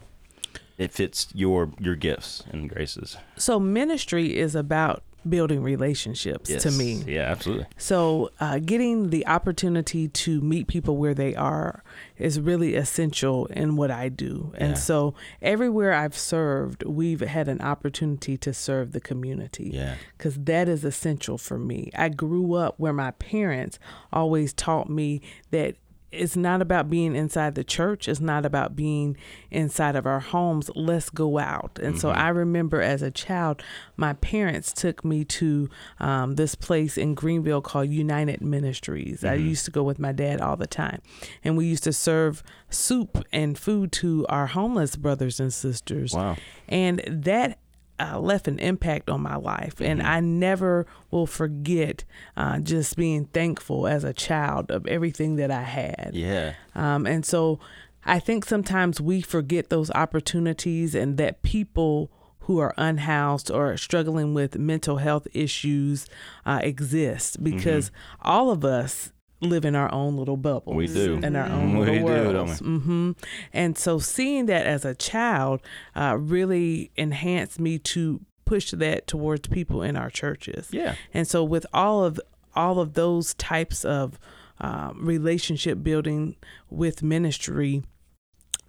it 0.77 0.93
fits 0.93 1.29
your 1.35 1.73
your 1.81 1.97
gifts 1.97 2.45
and 2.51 2.69
graces. 2.69 3.17
So 3.37 3.59
ministry 3.59 4.37
is 4.37 4.55
about 4.55 5.03
building 5.29 5.63
relationships 5.63 6.55
to 6.55 6.71
me. 6.71 7.03
yeah, 7.07 7.23
absolutely. 7.23 7.67
So, 7.77 8.31
uh, 8.41 8.59
getting 8.59 9.11
the 9.11 9.27
opportunity 9.27 10.09
to 10.09 10.41
meet 10.41 10.67
people 10.67 10.97
where 10.97 11.15
they 11.15 11.35
are 11.35 11.83
is 12.17 12.41
really 12.41 12.75
essential 12.75 13.47
in 13.47 13.77
what 13.77 13.91
I 13.91 14.09
do. 14.09 14.53
Yeah. 14.55 14.65
And 14.65 14.79
so, 14.79 15.15
everywhere 15.43 15.93
I've 15.93 16.17
served, 16.17 16.85
we've 16.85 17.21
had 17.21 17.49
an 17.49 17.61
opportunity 17.61 18.37
to 18.39 18.53
serve 18.53 18.93
the 18.93 19.01
community. 19.01 19.71
Yeah. 19.73 19.97
Because 20.17 20.37
that 20.37 20.69
is 20.69 20.85
essential 20.85 21.39
for 21.39 21.59
me. 21.59 21.91
I 21.97 22.09
grew 22.09 22.55
up 22.55 22.75
where 22.79 22.93
my 22.93 23.13
parents 23.13 23.79
always 24.13 24.53
taught 24.53 24.89
me 24.89 25.21
that 25.51 25.77
it's 26.15 26.37
not 26.37 26.63
about 26.63 26.89
being 26.89 27.15
inside 27.15 27.55
the 27.55 27.65
church. 27.65 28.09
It's 28.09 28.21
not 28.21 28.47
about 28.47 28.77
being 28.77 29.17
inside 29.51 29.97
of 29.97 30.07
our 30.07 30.21
homes. 30.21 30.71
Let's 30.75 31.11
go 31.11 31.39
out. 31.39 31.79
And 31.83 32.01
so 32.01 32.11
I 32.11 32.29
remember 32.29 32.81
as 32.81 33.03
a 33.03 33.11
child, 33.11 33.63
my 33.97 34.15
parents 34.15 34.73
took 34.73 35.05
me 35.05 35.25
to 35.25 35.69
um, 36.01 36.35
this 36.37 36.55
place 36.55 36.97
in 36.97 37.15
Greenville 37.15 37.63
called 37.63 37.89
United 37.89 38.41
Ministries. 38.41 39.25
I 39.25 39.35
used 39.35 39.65
to 39.65 39.71
go 39.71 39.83
with 39.83 39.99
my 39.99 40.13
dad 40.13 40.41
all 40.41 40.57
the 40.57 40.67
time. 40.67 41.01
And 41.43 41.57
we 41.57 41.67
used 41.67 41.85
to 41.85 41.93
serve 41.93 42.43
soup 42.71 43.25
and 43.33 43.59
food 43.59 43.93
to 43.93 44.27
our 44.29 44.47
homeless 44.47 44.97
brothers 44.97 45.41
and 45.41 45.53
sisters. 45.53 46.13
Wow. 46.13 46.37
And 46.69 47.03
that 47.07 47.59
uh, 48.01 48.19
left 48.19 48.49
an 48.49 48.59
impact 48.59 49.09
on 49.09 49.21
my 49.21 49.37
life. 49.37 49.81
And 49.81 50.03
I 50.03 50.21
never 50.21 50.87
will 51.11 51.27
forget 51.27 52.05
uh, 52.37 52.59
just 52.59 52.97
being 52.97 53.27
thankful 53.27 53.87
as 53.87 54.05
a 54.05 54.13
child 54.13 54.71
of 54.71 54.87
everything 54.87 55.37
that 55.37 55.51
I 55.51 55.63
had. 55.63 56.11
Yeah. 56.15 56.55
Um, 56.75 57.07
and 57.07 57.25
so 57.25 57.61
I 58.05 58.19
think 58.19 58.45
sometimes 58.45 59.01
we 59.01 59.21
forget 59.21 59.71
those 59.71 59.91
opportunities 59.93 60.95
and 60.95 61.17
that 61.19 61.43
people 61.43 62.11
who 62.41 62.59
are 62.59 62.75
unhoused 62.77 63.51
or 63.51 63.77
struggling 63.77 64.35
with 64.35 64.59
mental 64.59 64.99
health 64.99 65.27
issues 65.33 66.07
uh, 66.45 66.61
exist 66.63 67.43
because 67.43 67.91
all 68.21 68.51
of 68.51 68.65
us 68.67 69.13
live 69.45 69.65
in 69.65 69.75
our 69.75 69.93
own 69.93 70.17
little 70.17 70.37
bubbles. 70.37 70.77
We 70.77 70.87
do. 70.87 71.15
In 71.23 71.37
our 71.37 71.49
own 71.49 71.79
We 71.79 71.87
little 71.87 72.05
worlds. 72.05 72.59
hmm 72.61 73.13
And 73.53 73.79
so 73.79 73.99
seeing 73.99 74.47
that 74.47 74.67
as 74.67 74.85
a 74.85 74.95
child 74.95 75.61
uh, 75.95 76.17
really 76.19 76.91
enhanced 76.97 77.61
me 77.61 77.79
to 77.79 78.21
push 78.45 78.73
that 78.73 79.07
towards 79.07 79.49
people 79.49 79.83
in 79.83 79.97
our 79.97 80.11
churches. 80.11 80.69
Yeah. 80.71 80.97
And 81.13 81.27
so 81.27 81.43
with 81.45 81.67
all 81.73 82.05
of 82.05 82.21
all 82.57 82.79
of 82.79 82.95
those 82.95 83.35
types 83.35 83.85
of 83.85 84.19
um, 84.61 85.05
relationship 85.05 85.83
building 85.83 86.37
with 86.71 87.03
ministry, 87.03 87.83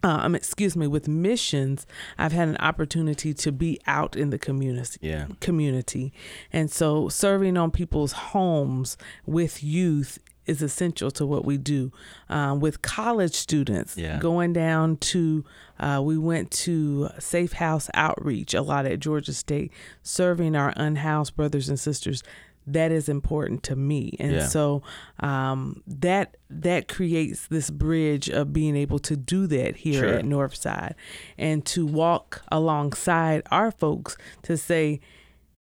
um, 0.01 0.34
excuse 0.36 0.75
me, 0.75 0.88
with 0.88 1.08
missions, 1.08 1.86
I've 2.17 2.32
had 2.32 2.48
an 2.48 2.58
opportunity 2.58 3.34
to 3.36 3.51
be 3.51 3.79
out 3.86 4.15
in 4.15 4.29
the 4.32 4.39
community. 4.39 5.00
Yeah. 5.01 5.27
Community, 5.39 6.13
and 6.51 6.72
so 6.72 7.10
serving 7.10 7.58
on 7.58 7.72
people's 7.72 8.12
homes 8.13 8.98
with 9.25 9.63
youth 9.63 10.20
is 10.45 10.61
essential 10.61 11.11
to 11.11 11.25
what 11.25 11.45
we 11.45 11.57
do. 11.57 11.91
Um, 12.29 12.59
with 12.59 12.81
college 12.81 13.33
students, 13.33 13.97
Yeah. 13.97 14.19
going 14.19 14.53
down 14.53 14.97
to, 14.97 15.43
uh, 15.79 16.01
we 16.03 16.17
went 16.17 16.51
to 16.51 17.09
Safe 17.19 17.53
House 17.53 17.89
Outreach 17.93 18.53
a 18.53 18.61
lot 18.61 18.85
at 18.85 18.99
Georgia 18.99 19.33
State, 19.33 19.71
serving 20.03 20.55
our 20.55 20.73
unhoused 20.75 21.35
brothers 21.35 21.69
and 21.69 21.79
sisters. 21.79 22.21
That 22.67 22.91
is 22.91 23.07
important 23.07 23.61
to 23.63 23.75
me, 23.75 24.15
and 24.19 24.31
Yeah. 24.33 24.47
so 24.47 24.81
um, 25.19 25.83
that 25.87 26.35
that 26.49 26.87
creates 26.87 27.45
this 27.47 27.69
bridge 27.69 28.27
of 28.29 28.53
being 28.53 28.75
able 28.75 28.97
to 28.99 29.15
do 29.15 29.45
that 29.47 29.75
here 29.77 30.01
Sure. 30.01 30.13
at 30.15 30.25
Northside, 30.25 30.93
and 31.37 31.63
to 31.65 31.85
walk 31.85 32.41
alongside 32.51 33.43
our 33.51 33.69
folks 33.69 34.17
to 34.43 34.57
say 34.57 34.99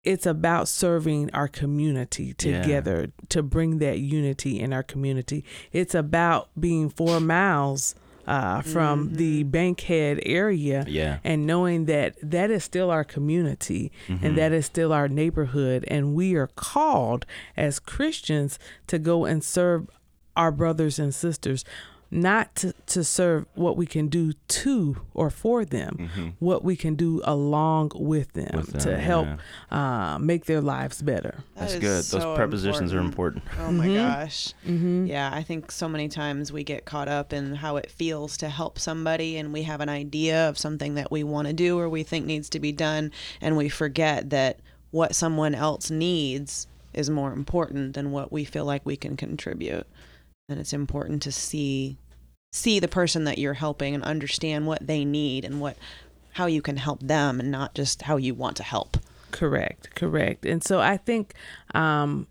it's 0.04 0.26
about 0.26 0.68
serving 0.68 1.30
our 1.34 1.48
community 1.48 2.34
Yeah. 2.38 2.62
together 2.62 3.08
to 3.30 3.42
bring 3.42 3.78
that 3.78 3.98
unity 3.98 4.60
in 4.60 4.72
our 4.72 4.82
community. 4.82 5.44
It's 5.72 5.94
about 5.94 6.48
being 6.58 6.88
four 6.88 7.20
miles 7.20 7.94
uh, 8.26 8.60
from 8.60 9.14
the 9.14 9.42
Bankhead 9.44 10.20
area 10.26 10.84
Yeah. 10.86 11.18
and 11.24 11.46
knowing 11.46 11.86
that 11.86 12.14
that 12.22 12.50
is 12.50 12.62
still 12.62 12.90
our 12.90 13.02
community 13.04 13.90
and 14.06 14.36
that 14.36 14.52
is 14.52 14.66
still 14.66 14.92
our 14.92 15.08
neighborhood 15.08 15.82
and 15.88 16.14
we 16.14 16.34
are 16.34 16.48
called 16.48 17.24
as 17.56 17.78
Christians 17.78 18.58
to 18.86 18.98
go 18.98 19.24
and 19.24 19.42
serve 19.42 19.88
our 20.36 20.52
brothers 20.52 20.98
and 20.98 21.14
sisters 21.14 21.64
not 22.10 22.54
to, 22.56 22.72
to 22.86 23.04
serve 23.04 23.46
what 23.54 23.76
we 23.76 23.84
can 23.84 24.08
do 24.08 24.32
to 24.48 24.96
or 25.12 25.28
for 25.28 25.64
them 25.64 25.96
mm-hmm. 25.98 26.28
what 26.38 26.64
we 26.64 26.74
can 26.74 26.94
do 26.94 27.20
along 27.24 27.92
with 27.94 28.32
them, 28.32 28.50
With 28.54 28.68
them, 28.68 28.80
to 28.80 28.98
help 28.98 29.28
uh, 29.70 30.18
make 30.18 30.46
their 30.46 30.60
lives 30.60 31.02
better 31.02 31.44
That 31.54 31.60
That's 31.60 31.74
is 31.74 31.80
good. 31.80 31.96
Those 31.96 32.22
so 32.22 32.34
prepositions 32.34 32.94
are 32.94 32.98
important. 32.98 33.44
Oh 33.58 33.72
my 33.72 33.86
mm-hmm. 33.86 33.96
gosh. 33.96 34.54
Mm-hmm. 34.66 35.06
Yeah, 35.06 35.30
I 35.32 35.42
think 35.42 35.70
so 35.70 35.88
many 35.88 36.08
times 36.08 36.52
we 36.52 36.64
get 36.64 36.84
caught 36.84 37.08
up 37.08 37.32
in 37.32 37.54
how 37.54 37.76
it 37.76 37.90
feels 37.90 38.36
to 38.38 38.48
help 38.48 38.78
somebody 38.78 39.36
and 39.36 39.52
we 39.52 39.62
have 39.64 39.80
an 39.80 39.88
idea 39.88 40.48
of 40.48 40.58
something 40.58 40.94
that 40.94 41.10
we 41.10 41.22
want 41.24 41.46
to 41.48 41.52
do 41.52 41.78
or 41.78 41.88
we 41.88 42.02
think 42.02 42.24
needs 42.24 42.48
to 42.50 42.60
be 42.60 42.72
done 42.72 43.12
and 43.40 43.56
we 43.56 43.68
forget 43.68 44.30
that 44.30 44.60
what 44.90 45.14
someone 45.14 45.54
else 45.54 45.90
needs 45.90 46.66
is 46.94 47.10
more 47.10 47.32
important 47.32 47.94
than 47.94 48.10
what 48.10 48.32
we 48.32 48.44
feel 48.44 48.64
like 48.64 48.84
we 48.84 48.96
can 48.96 49.16
contribute. 49.16 49.86
And 50.48 50.58
it's 50.58 50.72
important 50.72 51.22
to 51.22 51.32
see 51.32 51.98
see 52.50 52.80
the 52.80 52.88
person 52.88 53.24
that 53.24 53.36
you're 53.36 53.54
helping 53.54 53.94
and 53.94 54.02
understand 54.02 54.66
what 54.66 54.86
they 54.86 55.04
need 55.04 55.44
and 55.44 55.60
what 55.60 55.76
how 56.32 56.46
you 56.46 56.62
can 56.62 56.76
help 56.76 57.00
them 57.00 57.40
and 57.40 57.50
not 57.50 57.74
just 57.74 58.02
how 58.02 58.16
you 58.16 58.34
want 58.34 58.56
to 58.56 58.62
help. 58.62 58.96
Correct, 59.30 59.94
correct. 59.94 60.46
And 60.46 60.64
so 60.64 60.80
I 60.80 60.96
think 60.96 61.34
um, 61.74 62.26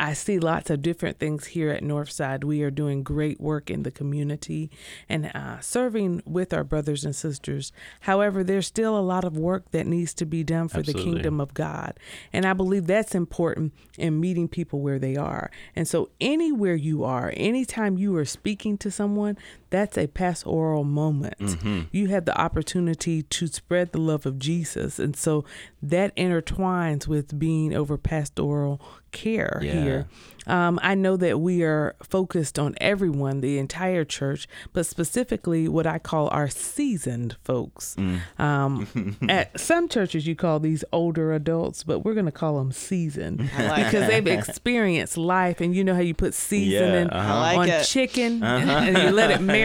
I 0.00 0.14
see 0.14 0.38
lots 0.38 0.70
of 0.70 0.80
different 0.80 1.18
things 1.18 1.48
here 1.48 1.68
at 1.68 1.82
Northside. 1.82 2.42
We 2.42 2.62
are 2.62 2.70
doing 2.70 3.02
great 3.02 3.38
work 3.38 3.70
in 3.70 3.82
the 3.82 3.90
community 3.90 4.70
and 5.10 5.26
uh, 5.26 5.60
serving 5.60 6.22
with 6.24 6.54
our 6.54 6.64
brothers 6.64 7.04
and 7.04 7.14
sisters. 7.14 7.70
However, 8.00 8.42
there's 8.42 8.66
still 8.66 8.96
a 8.96 9.00
lot 9.00 9.24
of 9.24 9.36
work 9.36 9.70
that 9.72 9.86
needs 9.86 10.14
to 10.14 10.24
be 10.24 10.42
done 10.42 10.68
for 10.68 10.78
Absolutely. 10.78 11.04
the 11.04 11.10
kingdom 11.12 11.38
of 11.38 11.52
God. 11.52 12.00
And 12.32 12.46
I 12.46 12.54
believe 12.54 12.86
that's 12.86 13.14
important 13.14 13.74
in 13.98 14.18
meeting 14.18 14.48
people 14.48 14.80
where 14.80 14.98
they 14.98 15.16
are. 15.16 15.50
And 15.76 15.86
so, 15.86 16.08
anywhere 16.18 16.76
you 16.76 17.04
are, 17.04 17.34
anytime 17.36 17.98
you 17.98 18.16
are 18.16 18.24
speaking 18.24 18.78
to 18.78 18.90
someone, 18.90 19.36
that's 19.70 19.96
a 19.96 20.06
pastoral 20.08 20.84
moment. 20.84 21.56
You 21.92 22.08
have 22.08 22.24
the 22.24 22.38
opportunity 22.38 23.22
to 23.22 23.46
spread 23.46 23.92
the 23.92 23.98
love 23.98 24.26
of 24.26 24.38
Jesus. 24.38 24.98
And 24.98 25.16
so 25.16 25.44
that 25.82 26.14
intertwines 26.16 27.06
with 27.06 27.38
being 27.38 27.74
over 27.74 27.96
pastoral 27.96 28.80
care 29.12 29.60
Yeah. 29.62 29.82
here. 29.82 30.08
Um, 30.46 30.80
I 30.82 30.94
know 30.94 31.16
that 31.16 31.40
we 31.40 31.62
are 31.62 31.94
focused 32.02 32.58
on 32.58 32.74
everyone, 32.80 33.40
the 33.40 33.58
entire 33.58 34.04
church, 34.04 34.48
but 34.72 34.86
specifically 34.86 35.68
what 35.68 35.86
I 35.86 35.98
call 35.98 36.28
our 36.28 36.48
seasoned 36.48 37.36
folks. 37.44 37.96
Um, 38.38 39.16
at 39.28 39.58
some 39.60 39.88
churches, 39.88 40.26
you 40.26 40.34
call 40.34 40.58
these 40.58 40.82
older 40.92 41.32
adults, 41.32 41.84
but 41.84 42.00
we're 42.00 42.14
going 42.14 42.26
to 42.26 42.32
call 42.32 42.58
them 42.58 42.72
seasoned 42.72 43.50
like 43.58 43.84
because 43.90 44.08
they've 44.08 44.26
experienced 44.26 45.16
life. 45.16 45.60
And 45.60 45.74
you 45.74 45.84
know 45.84 45.94
how 45.94 46.00
you 46.00 46.14
put 46.14 46.34
seasoning 46.34 47.10
uh-huh. 47.10 47.32
I 47.32 47.56
like 47.56 47.70
on 47.70 47.84
chicken 47.84 48.42
and 48.44 48.96
you 48.96 49.10
let 49.10 49.30
it 49.30 49.40
marinate. 49.40 49.59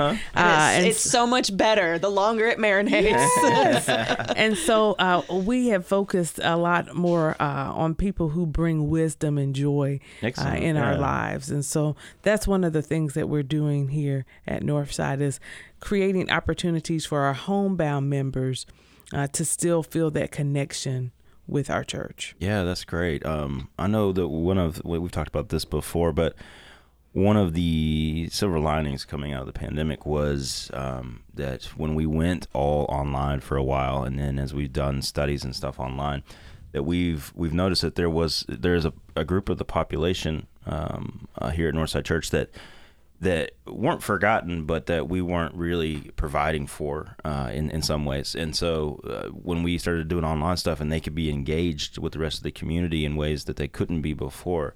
Uh, 0.00 0.14
it's, 0.14 0.32
and 0.34 0.86
it's 0.86 1.00
so 1.00 1.26
much 1.26 1.56
better 1.56 1.98
the 1.98 2.10
longer 2.10 2.46
it 2.46 2.58
marinates. 2.58 3.10
Yes. 3.10 3.88
and 4.36 4.56
so 4.56 4.92
uh, 4.98 5.22
we 5.30 5.68
have 5.68 5.86
focused 5.86 6.40
a 6.42 6.56
lot 6.56 6.94
more 6.94 7.36
uh, 7.40 7.72
on 7.72 7.94
people 7.94 8.30
who 8.30 8.46
bring 8.46 8.88
wisdom 8.88 9.38
and 9.38 9.54
joy 9.54 10.00
uh, 10.22 10.26
Excellent, 10.26 10.62
in 10.62 10.76
our 10.76 10.96
lives 10.96 11.50
and 11.50 11.64
so 11.64 11.96
that's 12.22 12.46
one 12.46 12.64
of 12.64 12.72
the 12.72 12.82
things 12.82 13.14
that 13.14 13.28
we're 13.28 13.42
doing 13.42 13.88
here 13.88 14.24
at 14.46 14.62
northside 14.62 15.20
is 15.20 15.40
creating 15.80 16.30
opportunities 16.30 17.04
for 17.04 17.20
our 17.20 17.34
homebound 17.34 18.08
members 18.08 18.66
uh, 19.12 19.26
to 19.28 19.44
still 19.44 19.82
feel 19.82 20.10
that 20.10 20.30
connection 20.30 21.12
with 21.46 21.70
our 21.70 21.84
church 21.84 22.34
Yeah, 22.38 22.62
that's 22.62 22.84
great. 22.84 23.24
Um, 23.26 23.68
I 23.78 23.86
know 23.86 24.12
that 24.12 24.28
one 24.28 24.58
of 24.58 24.82
we've 24.84 25.10
talked 25.10 25.28
about 25.28 25.50
this 25.50 25.64
before, 25.64 26.12
but 26.12 26.34
one 27.14 27.36
of 27.36 27.54
the 27.54 28.28
silver 28.32 28.58
linings 28.58 29.04
coming 29.04 29.32
out 29.32 29.42
of 29.42 29.46
the 29.46 29.52
pandemic 29.52 30.04
was 30.04 30.68
um, 30.74 31.22
that 31.32 31.62
when 31.76 31.94
we 31.94 32.06
went 32.06 32.48
all 32.52 32.86
online 32.88 33.38
for 33.38 33.56
a 33.56 33.62
while, 33.62 34.02
and 34.02 34.18
then 34.18 34.36
as 34.36 34.52
we've 34.52 34.72
done 34.72 35.00
studies 35.00 35.44
and 35.44 35.54
stuff 35.54 35.78
online, 35.78 36.24
that 36.72 36.82
we've 36.82 37.32
we've 37.36 37.54
noticed 37.54 37.82
that 37.82 37.94
there 37.94 38.10
was 38.10 38.44
there's 38.48 38.84
a, 38.84 38.92
a 39.14 39.24
group 39.24 39.48
of 39.48 39.58
the 39.58 39.64
population 39.64 40.48
um, 40.66 41.28
uh, 41.38 41.50
here 41.50 41.68
at 41.68 41.74
Northside 41.76 42.04
Church 42.04 42.30
that 42.30 42.50
that 43.20 43.52
weren't 43.64 44.02
forgotten, 44.02 44.64
but 44.64 44.86
that 44.86 45.08
we 45.08 45.22
weren't 45.22 45.54
really 45.54 46.10
providing 46.16 46.66
for 46.66 47.16
uh, 47.24 47.48
in 47.52 47.70
in 47.70 47.80
some 47.80 48.04
ways. 48.04 48.34
And 48.34 48.56
so 48.56 49.00
uh, 49.08 49.28
when 49.28 49.62
we 49.62 49.78
started 49.78 50.08
doing 50.08 50.24
online 50.24 50.56
stuff, 50.56 50.80
and 50.80 50.90
they 50.90 50.98
could 50.98 51.14
be 51.14 51.30
engaged 51.30 51.96
with 51.96 52.12
the 52.12 52.18
rest 52.18 52.38
of 52.38 52.42
the 52.42 52.50
community 52.50 53.04
in 53.04 53.14
ways 53.14 53.44
that 53.44 53.54
they 53.54 53.68
couldn't 53.68 54.02
be 54.02 54.14
before, 54.14 54.74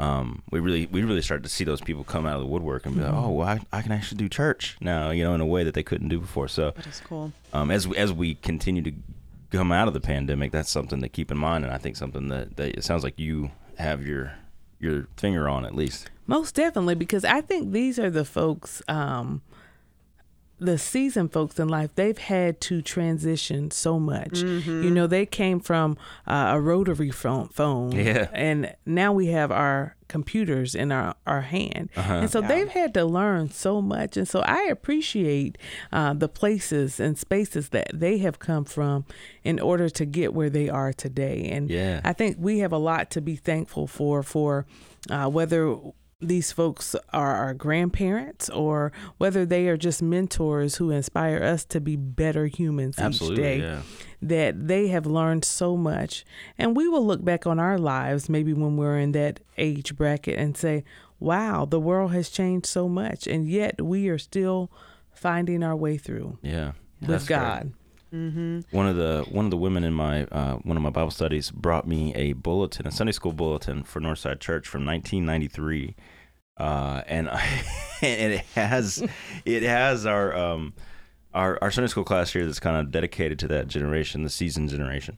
um, 0.00 0.42
we 0.50 0.60
really 0.60 0.86
we 0.86 1.02
really 1.02 1.20
started 1.20 1.42
to 1.42 1.50
see 1.50 1.62
those 1.62 1.82
people 1.82 2.04
come 2.04 2.24
out 2.24 2.34
of 2.36 2.40
the 2.40 2.46
woodwork 2.46 2.86
and 2.86 2.96
be 2.96 3.02
like, 3.02 3.12
oh, 3.12 3.28
well, 3.28 3.46
I, 3.46 3.60
I 3.70 3.82
can 3.82 3.92
actually 3.92 4.16
do 4.16 4.30
church 4.30 4.78
now, 4.80 5.10
you 5.10 5.22
know, 5.22 5.34
in 5.34 5.42
a 5.42 5.46
way 5.46 5.62
that 5.62 5.74
they 5.74 5.82
couldn't 5.82 6.08
do 6.08 6.18
before. 6.18 6.48
So 6.48 6.70
that 6.70 6.86
is 6.86 7.02
cool. 7.04 7.32
um, 7.52 7.70
as 7.70 7.86
as 7.94 8.10
we 8.10 8.36
continue 8.36 8.80
to 8.82 8.92
come 9.50 9.70
out 9.70 9.88
of 9.88 9.94
the 9.94 10.00
pandemic, 10.00 10.52
that's 10.52 10.70
something 10.70 11.02
to 11.02 11.08
keep 11.08 11.30
in 11.30 11.36
mind, 11.36 11.64
and 11.64 11.74
I 11.74 11.76
think 11.76 11.96
something 11.96 12.28
that, 12.28 12.56
that 12.56 12.78
it 12.78 12.84
sounds 12.84 13.04
like 13.04 13.18
you 13.18 13.50
have 13.76 14.06
your 14.06 14.32
your 14.78 15.06
finger 15.18 15.50
on 15.50 15.66
at 15.66 15.74
least. 15.74 16.08
Most 16.26 16.54
definitely, 16.54 16.94
because 16.94 17.26
I 17.26 17.42
think 17.42 17.72
these 17.72 17.98
are 17.98 18.08
the 18.08 18.24
folks. 18.24 18.80
Um, 18.88 19.42
the 20.60 20.78
seasoned 20.78 21.32
folks 21.32 21.58
in 21.58 21.68
life, 21.68 21.90
they've 21.94 22.18
had 22.18 22.60
to 22.62 22.82
transition 22.82 23.70
so 23.70 23.98
much. 23.98 24.40
You 24.40 24.90
know, 24.90 25.06
they 25.06 25.26
came 25.26 25.58
from 25.60 25.96
uh, 26.26 26.50
a 26.54 26.60
rotary 26.60 27.10
phone, 27.10 27.48
phone 27.48 27.92
Yeah. 27.92 28.28
and 28.32 28.74
now 28.84 29.12
we 29.12 29.26
have 29.28 29.50
our 29.50 29.96
computers 30.08 30.74
in 30.74 30.90
our, 30.92 31.14
our 31.26 31.40
hand. 31.42 31.88
And 31.94 32.28
so 32.30 32.40
they've 32.40 32.68
had 32.68 32.92
to 32.94 33.04
learn 33.04 33.50
so 33.50 33.80
much. 33.80 34.16
And 34.16 34.26
so 34.28 34.40
I 34.40 34.64
appreciate 34.64 35.56
uh, 35.92 36.14
the 36.14 36.28
places 36.28 36.98
and 37.00 37.16
spaces 37.16 37.68
that 37.70 37.88
they 37.94 38.18
have 38.18 38.38
come 38.40 38.64
from 38.64 39.04
in 39.44 39.60
order 39.60 39.88
to 39.88 40.04
get 40.04 40.34
where 40.34 40.50
they 40.50 40.68
are 40.68 40.92
today. 40.92 41.48
And 41.50 41.70
Yeah. 41.70 42.00
I 42.04 42.12
think 42.12 42.36
we 42.40 42.58
have 42.58 42.72
a 42.72 42.78
lot 42.78 43.10
to 43.12 43.20
be 43.20 43.36
thankful 43.36 43.86
for, 43.86 44.22
for 44.24 44.66
uh, 45.08 45.28
whether 45.28 45.76
these 46.22 46.52
folks 46.52 46.94
are 47.12 47.34
our 47.34 47.54
grandparents 47.54 48.50
or 48.50 48.92
whether 49.18 49.46
they 49.46 49.68
are 49.68 49.76
just 49.76 50.02
mentors 50.02 50.76
who 50.76 50.90
inspire 50.90 51.42
us 51.42 51.64
to 51.64 51.80
be 51.80 51.96
better 51.96 52.46
humans 52.46 52.98
Absolutely, 52.98 53.34
each 53.36 53.38
day 53.40 53.58
yeah. 53.66 53.82
that 54.20 54.68
they 54.68 54.88
have 54.88 55.06
learned 55.06 55.44
so 55.44 55.76
much 55.76 56.24
and 56.58 56.76
we 56.76 56.86
will 56.88 57.06
look 57.06 57.24
back 57.24 57.46
on 57.46 57.58
our 57.58 57.78
lives 57.78 58.28
maybe 58.28 58.52
when 58.52 58.76
we're 58.76 58.98
in 58.98 59.12
that 59.12 59.40
age 59.56 59.96
bracket 59.96 60.38
and 60.38 60.56
say 60.56 60.84
wow 61.18 61.64
the 61.64 61.80
world 61.80 62.12
has 62.12 62.28
changed 62.28 62.66
so 62.66 62.86
much 62.88 63.26
and 63.26 63.48
yet 63.48 63.80
we 63.80 64.08
are 64.08 64.18
still 64.18 64.70
finding 65.12 65.62
our 65.62 65.76
way 65.76 65.96
through 65.96 66.38
Yeah. 66.42 66.72
with 67.00 67.08
That's 67.10 67.26
great. 67.26 67.72
God 68.10 68.64
One 68.70 68.86
of 68.88 68.96
the 68.96 69.24
one 69.30 69.44
of 69.44 69.50
the 69.50 69.56
women 69.56 69.84
in 69.84 69.94
my 69.94 70.24
uh, 70.24 70.56
one 70.56 70.76
of 70.76 70.82
my 70.82 70.90
Bible 70.90 71.10
studies 71.10 71.50
brought 71.50 71.86
me 71.86 72.14
a 72.14 72.32
bulletin, 72.32 72.86
a 72.86 72.90
Sunday 72.90 73.12
school 73.12 73.32
bulletin 73.32 73.82
for 73.82 74.00
Northside 74.00 74.40
Church 74.40 74.66
from 74.66 74.84
1993, 74.84 75.94
uh, 76.56 77.02
and 77.06 77.28
I, 77.28 77.42
and 78.02 78.32
it 78.34 78.44
has 78.54 79.02
it 79.44 79.62
has 79.62 80.06
our 80.06 80.36
um 80.36 80.74
our 81.34 81.58
our 81.62 81.70
Sunday 81.70 81.88
school 81.88 82.04
class 82.04 82.32
here 82.32 82.44
that's 82.44 82.60
kind 82.60 82.76
of 82.76 82.90
dedicated 82.90 83.38
to 83.40 83.48
that 83.48 83.68
generation, 83.68 84.22
the 84.22 84.30
season 84.30 84.68
generation. 84.68 85.16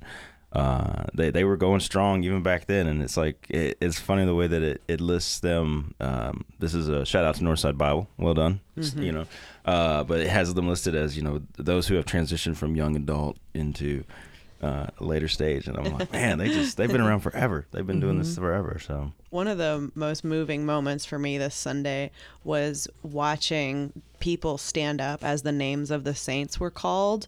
Uh, 0.53 1.05
they 1.15 1.31
they 1.31 1.45
were 1.45 1.57
going 1.57 1.81
strong 1.81 2.23
even 2.25 2.43
back 2.43 2.67
then, 2.67 2.87
and 2.87 3.03
it's 3.03 3.17
like 3.17 3.47
it, 3.49 3.79
it's 3.81 3.99
funny 3.99 4.25
the 4.27 4.35
way 4.35 4.47
that 4.47 4.63
it, 4.63 4.83
it 4.87 5.01
lists 5.01 5.41
them. 5.41 5.95
Um, 5.99 6.45
this 6.59 6.75
is 6.75 6.89
a 6.89 7.07
shout 7.07 7.25
out 7.25 7.37
to 7.37 7.43
Northside 7.43 7.79
Bible, 7.79 8.07
well 8.19 8.35
done, 8.35 8.61
you 8.77 9.13
know. 9.13 9.25
Uh, 9.65 10.05
but 10.05 10.21
it 10.21 10.29
has 10.29 10.53
them 10.53 10.69
listed 10.69 10.95
as 10.95 11.17
you 11.17 11.23
know 11.23 11.41
those 11.57 11.89
who 11.89 11.95
have 11.95 12.05
transitioned 12.05 12.57
from 12.57 12.77
young 12.77 12.97
adult 12.97 13.39
into 13.55 14.05
uh, 14.63 14.89
a 14.99 15.05
later 15.05 15.27
stage, 15.27 15.67
and 15.67 15.79
I'm 15.79 15.97
like, 15.99 16.13
man, 16.21 16.37
they 16.37 16.49
just 16.49 16.77
they've 16.77 16.91
been 16.93 17.01
around 17.01 17.21
forever. 17.21 17.67
They've 17.71 17.87
been 17.87 18.01
doing 18.01 18.19
this 18.19 18.37
forever. 18.37 18.79
So 18.79 19.13
One 19.31 19.49
of 19.49 19.57
the 19.57 19.91
most 19.95 20.23
moving 20.23 20.67
moments 20.67 21.07
for 21.07 21.19
me 21.19 21.39
this 21.39 21.55
Sunday 21.55 22.11
was 22.45 22.89
watching 23.03 23.93
people 24.21 24.59
stand 24.59 25.01
up 25.01 25.25
as 25.25 25.43
the 25.43 25.51
names 25.51 25.91
of 25.91 26.05
the 26.05 26.15
saints 26.15 26.61
were 26.61 26.71
called. 26.71 27.27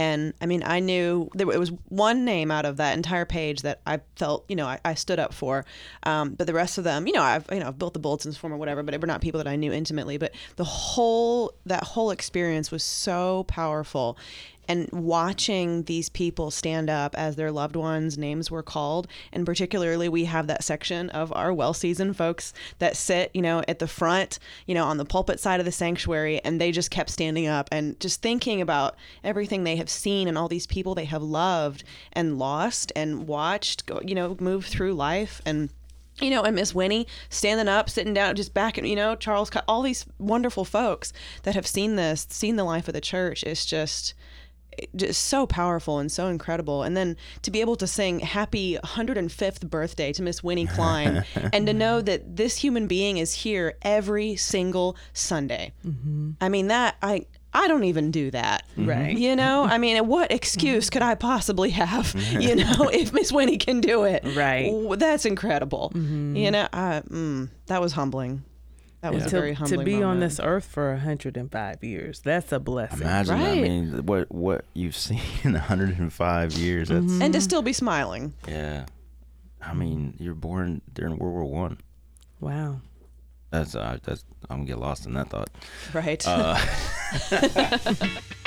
And 0.00 0.32
I 0.40 0.46
mean, 0.46 0.62
I 0.64 0.80
knew 0.80 1.28
there 1.34 1.46
was 1.46 1.72
one 1.90 2.24
name 2.24 2.50
out 2.50 2.64
of 2.64 2.78
that 2.78 2.96
entire 2.96 3.26
page 3.26 3.60
that 3.62 3.82
I 3.86 4.00
felt, 4.16 4.46
you 4.48 4.56
know, 4.56 4.64
I, 4.66 4.80
I 4.82 4.94
stood 4.94 5.18
up 5.18 5.34
for. 5.34 5.66
Um, 6.04 6.32
but 6.32 6.46
the 6.46 6.54
rest 6.54 6.78
of 6.78 6.84
them, 6.84 7.06
you 7.06 7.12
know, 7.12 7.20
I've, 7.20 7.46
you 7.52 7.60
know, 7.60 7.68
I've 7.68 7.78
built 7.78 7.92
the 7.92 7.98
bulletins 7.98 8.38
for 8.38 8.50
or 8.50 8.56
whatever, 8.56 8.82
but 8.82 8.92
they 8.92 8.98
were 8.98 9.06
not 9.06 9.20
people 9.20 9.36
that 9.36 9.46
I 9.46 9.56
knew 9.56 9.74
intimately. 9.74 10.16
But 10.16 10.32
the 10.56 10.64
whole, 10.64 11.52
that 11.66 11.84
whole 11.84 12.12
experience 12.12 12.70
was 12.70 12.82
so 12.82 13.44
powerful 13.46 14.16
and 14.68 14.88
watching 14.92 15.84
these 15.84 16.08
people 16.08 16.50
stand 16.50 16.88
up 16.88 17.14
as 17.16 17.36
their 17.36 17.50
loved 17.50 17.76
ones' 17.76 18.16
names 18.16 18.50
were 18.50 18.62
called, 18.62 19.08
and 19.32 19.44
particularly 19.44 20.08
we 20.08 20.24
have 20.26 20.46
that 20.46 20.62
section 20.62 21.10
of 21.10 21.32
our 21.32 21.52
well-seasoned 21.52 22.16
folks 22.16 22.52
that 22.78 22.96
sit, 22.96 23.30
you 23.34 23.42
know, 23.42 23.62
at 23.66 23.78
the 23.80 23.88
front, 23.88 24.38
you 24.66 24.74
know, 24.74 24.84
on 24.84 24.96
the 24.96 25.04
pulpit 25.04 25.40
side 25.40 25.60
of 25.60 25.66
the 25.66 25.72
sanctuary, 25.72 26.40
and 26.44 26.60
they 26.60 26.70
just 26.70 26.90
kept 26.90 27.10
standing 27.10 27.46
up 27.46 27.68
and 27.72 27.98
just 28.00 28.22
thinking 28.22 28.60
about 28.60 28.96
everything 29.24 29.64
they 29.64 29.76
have 29.76 29.90
seen 29.90 30.28
and 30.28 30.38
all 30.38 30.48
these 30.48 30.66
people 30.66 30.94
they 30.94 31.04
have 31.04 31.22
loved 31.22 31.82
and 32.12 32.38
lost 32.38 32.92
and 32.94 33.26
watched, 33.26 33.90
you 34.04 34.14
know, 34.14 34.36
move 34.40 34.66
through 34.66 34.94
life 34.94 35.42
and 35.44 35.70
you 36.20 36.28
know, 36.28 36.42
and 36.42 36.54
Miss 36.54 36.74
Winnie 36.74 37.06
standing 37.30 37.68
up, 37.68 37.88
sitting 37.88 38.12
down, 38.12 38.36
just 38.36 38.52
back, 38.52 38.76
you 38.76 38.96
know, 38.96 39.14
Charles, 39.16 39.50
all 39.66 39.80
these 39.80 40.04
wonderful 40.18 40.66
folks 40.66 41.14
that 41.44 41.54
have 41.54 41.66
seen 41.66 41.96
this, 41.96 42.26
seen 42.28 42.56
the 42.56 42.64
life 42.64 42.88
of 42.88 42.94
the 42.94 43.00
church. 43.00 43.42
It's 43.42 43.64
just, 43.64 44.12
just 44.96 45.24
so 45.24 45.46
powerful 45.46 45.98
and 45.98 46.10
so 46.10 46.26
incredible. 46.28 46.82
And 46.82 46.96
then 46.96 47.16
to 47.42 47.50
be 47.50 47.60
able 47.60 47.76
to 47.76 47.86
sing 47.86 48.20
happy 48.20 48.78
105th 48.84 49.68
birthday 49.68 50.12
to 50.12 50.22
Miss 50.22 50.42
Winnie 50.42 50.66
Klein 50.66 51.24
and 51.52 51.66
to 51.66 51.72
know 51.72 52.00
that 52.00 52.36
this 52.36 52.56
human 52.56 52.86
being 52.86 53.18
is 53.18 53.34
here 53.34 53.74
every 53.82 54.36
single 54.36 54.96
Sunday. 55.12 55.72
Mm-hmm. 55.86 56.32
I 56.40 56.48
mean, 56.48 56.68
that, 56.68 56.96
I, 57.02 57.26
I 57.52 57.68
don't 57.68 57.84
even 57.84 58.10
do 58.10 58.30
that. 58.30 58.64
Mm-hmm. 58.72 58.88
Right. 58.88 59.18
You 59.18 59.34
know, 59.34 59.64
I 59.64 59.78
mean, 59.78 60.06
what 60.06 60.30
excuse 60.30 60.90
could 60.90 61.02
I 61.02 61.14
possibly 61.14 61.70
have, 61.70 62.12
mm-hmm. 62.12 62.40
you 62.40 62.56
know, 62.56 62.88
if 62.92 63.12
Miss 63.12 63.32
Winnie 63.32 63.58
can 63.58 63.80
do 63.80 64.04
it? 64.04 64.22
Right. 64.36 64.72
That's 64.98 65.24
incredible. 65.24 65.92
You 65.94 66.50
know, 66.50 66.68
I, 66.72 67.02
mm, 67.08 67.48
that 67.66 67.80
was 67.80 67.92
humbling. 67.92 68.44
That 69.00 69.14
was 69.14 69.24
a 69.24 69.30
to, 69.30 69.30
very 69.30 69.52
to 69.52 69.58
humbling 69.58 69.84
be 69.86 70.02
on 70.02 70.20
this 70.20 70.38
earth 70.42 70.66
for 70.66 70.90
105 70.92 71.82
years 71.82 72.20
that's 72.20 72.52
a 72.52 72.60
blessing 72.60 73.00
imagine, 73.00 73.34
I 73.34 73.54
mean, 73.54 74.06
what 74.06 74.30
what 74.30 74.64
you've 74.74 74.96
seen 75.08 75.20
in 75.42 75.52
105 75.52 76.52
years. 76.54 76.88
That's 76.88 77.20
and 77.20 77.32
to 77.32 77.40
still 77.40 77.62
be 77.62 77.72
smiling. 77.72 78.34
yeah. 78.46 78.86
I 79.62 79.74
mean, 79.74 80.14
you're 80.18 80.34
born 80.34 80.80
during 80.92 81.18
World 81.18 81.34
War 81.34 81.44
One. 81.44 81.78
wow 82.40 82.80
That's 83.50 83.74
uh, 83.74 83.98
that's 84.02 84.24
I'm 84.48 84.58
gonna 84.58 84.66
get 84.68 84.78
lost 84.78 85.06
in 85.06 85.14
that 85.14 85.28
thought. 85.28 85.50
Right. 85.92 86.26
Uh, 86.26 86.58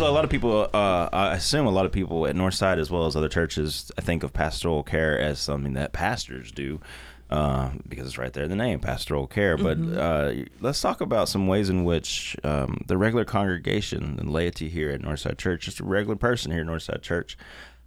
A 0.00 0.10
lot 0.10 0.24
of 0.24 0.30
people, 0.30 0.68
uh, 0.72 1.08
I 1.12 1.34
assume 1.34 1.66
a 1.66 1.70
lot 1.70 1.86
of 1.86 1.92
people 1.92 2.26
at 2.26 2.34
Northside 2.34 2.78
as 2.78 2.90
well 2.90 3.06
as 3.06 3.14
other 3.14 3.28
churches, 3.28 3.92
I 3.96 4.00
think 4.00 4.22
of 4.22 4.32
pastoral 4.32 4.82
care 4.82 5.18
as 5.18 5.38
something 5.38 5.74
that 5.74 5.92
pastors 5.92 6.50
do 6.50 6.80
uh, 7.28 7.70
because 7.86 8.06
it's 8.06 8.18
right 8.18 8.32
there 8.32 8.44
in 8.44 8.50
the 8.50 8.56
name, 8.56 8.80
pastoral 8.80 9.26
care. 9.26 9.56
But 9.56 9.78
uh, 9.78 10.32
let's 10.60 10.80
talk 10.80 11.00
about 11.00 11.28
some 11.28 11.46
ways 11.46 11.68
in 11.68 11.84
which 11.84 12.34
um, 12.42 12.82
the 12.86 12.96
regular 12.96 13.24
congregation 13.24 14.16
and 14.18 14.32
laity 14.32 14.68
here 14.68 14.90
at 14.90 15.02
Northside 15.02 15.38
Church, 15.38 15.66
just 15.66 15.80
a 15.80 15.84
regular 15.84 16.16
person 16.16 16.50
here 16.50 16.62
at 16.62 16.66
Northside 16.66 17.02
Church, 17.02 17.38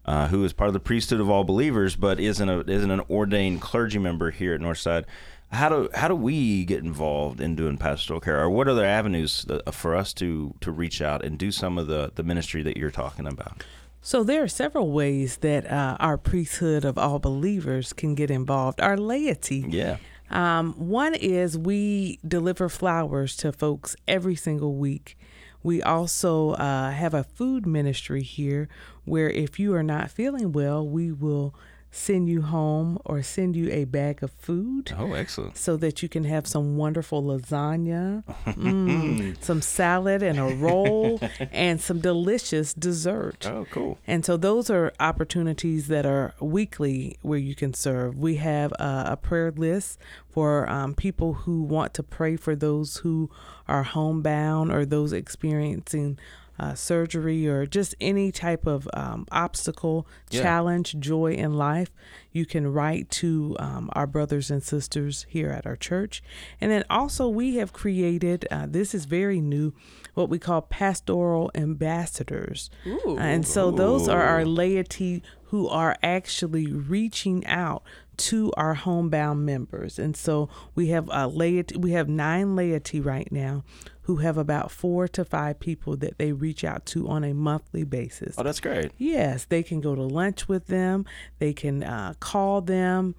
uh, 0.05 0.27
who 0.27 0.45
is 0.45 0.53
part 0.53 0.69
of 0.69 0.73
the 0.73 0.79
priesthood 0.79 1.19
of 1.19 1.29
all 1.29 1.43
believers, 1.43 1.95
but 1.95 2.19
isn't 2.19 2.47
a, 2.47 2.61
isn't 2.61 2.91
an 2.91 3.01
ordained 3.09 3.59
clergy 3.59 3.99
member 3.99 4.31
here 4.31 4.53
at 4.53 4.61
Northside. 4.61 5.05
How 5.53 5.69
do 5.69 5.89
how 5.93 6.07
do 6.07 6.15
we 6.15 6.65
get 6.65 6.83
involved 6.83 7.39
in 7.39 7.55
doing 7.55 7.77
pastoral 7.77 8.19
care, 8.19 8.41
or 8.41 8.49
what 8.49 8.67
other 8.67 8.85
avenues 8.85 9.45
for 9.71 9.95
us 9.95 10.13
to 10.15 10.53
to 10.61 10.71
reach 10.71 11.01
out 11.01 11.23
and 11.23 11.37
do 11.37 11.51
some 11.51 11.77
of 11.77 11.87
the 11.87 12.11
the 12.15 12.23
ministry 12.23 12.63
that 12.63 12.75
you're 12.75 12.91
talking 12.91 13.27
about? 13.27 13.63
So 14.01 14.23
there 14.23 14.43
are 14.43 14.49
several 14.49 14.91
ways 14.91 15.37
that 15.37 15.65
uh, 15.71 15.95
our 15.99 16.17
priesthood 16.17 16.83
of 16.83 16.97
all 16.97 17.19
believers 17.19 17.93
can 17.93 18.15
get 18.15 18.29
involved. 18.29 18.81
Our 18.81 18.97
laity. 18.97 19.63
Yeah, 19.69 19.97
Um, 20.29 20.73
one 20.73 21.13
is 21.13 21.57
we 21.57 22.19
deliver 22.27 22.67
flowers 22.67 23.35
to 23.37 23.51
folks 23.51 23.95
every 24.07 24.35
single 24.35 24.75
week. 24.75 25.17
We 25.61 25.81
also 25.81 26.51
uh, 26.51 26.91
have 26.91 27.13
a 27.13 27.23
food 27.23 27.65
ministry 27.65 28.23
here 28.23 28.67
where 29.05 29.29
if 29.29 29.59
you 29.59 29.73
are 29.75 29.83
not 29.83 30.11
feeling 30.11 30.51
well, 30.51 30.85
we 30.85 31.11
will 31.11 31.53
send 31.95 32.27
you 32.27 32.41
home 32.41 32.97
or 33.05 33.21
send 33.21 33.55
you 33.55 33.69
a 33.71 33.85
bag 33.85 34.23
of 34.23 34.31
food 34.31 34.91
Oh, 34.97 35.13
excellent. 35.13 35.55
so 35.57 35.77
that 35.77 36.01
you 36.01 36.09
can 36.09 36.23
have 36.23 36.47
some 36.47 36.75
wonderful 36.75 37.21
lasagna, 37.23 38.23
mm, 38.47 39.41
some 39.43 39.61
salad 39.61 40.23
and 40.23 40.39
a 40.39 40.55
roll, 40.55 41.19
and 41.51 41.79
some 41.79 41.99
delicious 41.99 42.73
dessert. 42.73 43.45
Oh, 43.47 43.67
cool. 43.69 43.99
And 44.07 44.25
so 44.25 44.37
those 44.37 44.71
are 44.71 44.91
opportunities 44.99 45.87
that 45.87 46.03
are 46.05 46.33
weekly 46.39 47.17
where 47.21 47.37
you 47.37 47.53
can 47.53 47.75
serve. 47.75 48.17
We 48.17 48.37
have 48.37 48.71
a, 48.73 49.03
a 49.11 49.17
prayer 49.17 49.51
list 49.51 49.99
for 50.31 50.67
um, 50.67 50.95
people 50.95 51.33
who 51.33 51.61
want 51.61 51.93
to 51.93 52.01
pray 52.01 52.35
for 52.37 52.55
those 52.55 52.97
who 52.97 53.29
are 53.67 53.83
homebound 53.83 54.71
or 54.71 54.83
those 54.83 55.13
experiencing 55.13 56.17
uh, 56.59 56.73
surgery 56.75 57.47
or 57.47 57.65
just 57.65 57.95
any 57.99 58.31
type 58.31 58.65
of 58.67 58.87
um, 58.93 59.25
obstacle, 59.31 60.07
Yeah. 60.29 60.41
challenge, 60.43 60.95
joy 60.99 61.33
in 61.33 61.53
life. 61.53 61.91
You 62.31 62.45
can 62.45 62.71
write 62.71 63.09
to 63.11 63.55
um, 63.59 63.89
our 63.93 64.07
brothers 64.07 64.51
and 64.51 64.61
sisters 64.63 65.25
here 65.29 65.49
at 65.49 65.65
our 65.65 65.75
church. 65.75 66.21
And 66.61 66.71
then 66.71 66.83
also, 66.89 67.27
we 67.27 67.55
have 67.55 67.73
created 67.73 68.47
uh, 68.51 68.67
this 68.69 68.93
is 68.93 69.05
very 69.05 69.41
new 69.41 69.73
what 70.13 70.29
we 70.29 70.37
call 70.39 70.61
pastoral 70.61 71.49
ambassadors. 71.55 72.69
Ooh. 72.85 73.17
And 73.19 73.45
so 73.45 73.71
those 73.71 74.07
are 74.07 74.21
our 74.23 74.45
laity 74.45 75.23
who 75.45 75.67
are 75.67 75.95
actually 76.01 76.71
reaching 76.71 77.45
out 77.45 77.83
to 78.15 78.51
our 78.57 78.75
homebound 78.75 79.45
members. 79.45 79.97
And 79.99 80.15
so 80.15 80.49
we 80.75 80.87
have 80.87 81.09
a 81.11 81.27
laity 81.27 81.77
we 81.77 81.91
have 81.91 82.07
nine 82.09 82.55
laity 82.55 82.99
right 82.99 83.31
now 83.31 83.63
who 84.03 84.17
have 84.17 84.37
about 84.37 84.69
four 84.71 85.07
to 85.07 85.23
five 85.25 85.59
people 85.59 85.95
that 85.97 86.17
they 86.17 86.31
reach 86.31 86.63
out 86.63 86.85
to 86.87 87.07
on 87.07 87.23
a 87.23 87.33
monthly 87.33 87.83
basis. 87.83 88.35
Oh, 88.37 88.43
that's 88.43 88.59
great. 88.59 88.91
Yes, 88.97 89.45
they 89.45 89.63
can 89.63 89.81
go 89.81 89.95
to 89.95 90.01
lunch 90.01 90.47
with 90.47 90.67
them, 90.67 91.05
they 91.39 91.53
can 91.53 91.83
uh, 91.83 92.13
call 92.19 92.61
them, 92.61 93.15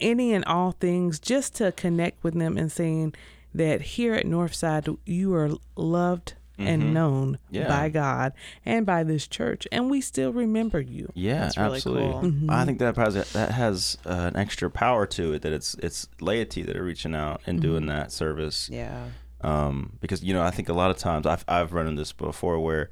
any 0.00 0.32
and 0.34 0.44
all 0.44 0.72
things 0.72 1.18
just 1.18 1.54
to 1.56 1.72
connect 1.72 2.22
with 2.22 2.34
them 2.34 2.58
and 2.58 2.70
saying 2.70 3.14
that 3.54 3.80
here 3.80 4.14
at 4.14 4.26
Northside, 4.26 4.98
you 5.06 5.32
are 5.34 5.50
loved 5.76 6.34
and 6.58 6.94
known 6.94 7.32
Mm-hmm. 7.46 7.54
Yeah. 7.54 7.68
by 7.68 7.88
God 7.90 8.32
and 8.64 8.86
by 8.86 9.02
this 9.04 9.26
church, 9.26 9.68
and 9.70 9.90
we 9.90 10.00
still 10.00 10.32
remember 10.32 10.80
you. 10.80 11.12
Yeah, 11.14 11.40
That's 11.40 11.56
really 11.58 11.76
absolutely. 11.76 12.12
cool. 12.12 12.22
Mm-hmm. 12.22 12.50
I 12.50 12.64
think 12.64 12.78
that 12.78 12.96
has 12.96 13.32
that 13.32 13.50
has 13.52 13.98
uh, 14.06 14.30
an 14.32 14.36
extra 14.36 14.70
power 14.70 15.04
to 15.06 15.34
it 15.34 15.42
that 15.42 15.52
it's 15.52 15.74
it's 15.74 16.08
laity 16.20 16.62
that 16.62 16.74
are 16.76 16.82
reaching 16.82 17.14
out 17.14 17.42
and 17.46 17.58
Mm-hmm. 17.58 17.68
doing 17.70 17.86
that 17.86 18.10
service. 18.10 18.70
Yeah. 18.72 19.04
Um, 19.46 19.98
because 20.00 20.24
you 20.24 20.34
know 20.34 20.42
I 20.42 20.50
think 20.50 20.68
a 20.68 20.72
lot 20.72 20.90
of 20.90 20.98
times 20.98 21.24
I've 21.26 21.44
I've 21.46 21.72
run 21.72 21.86
into 21.86 22.00
this 22.00 22.12
before 22.12 22.58
where 22.58 22.90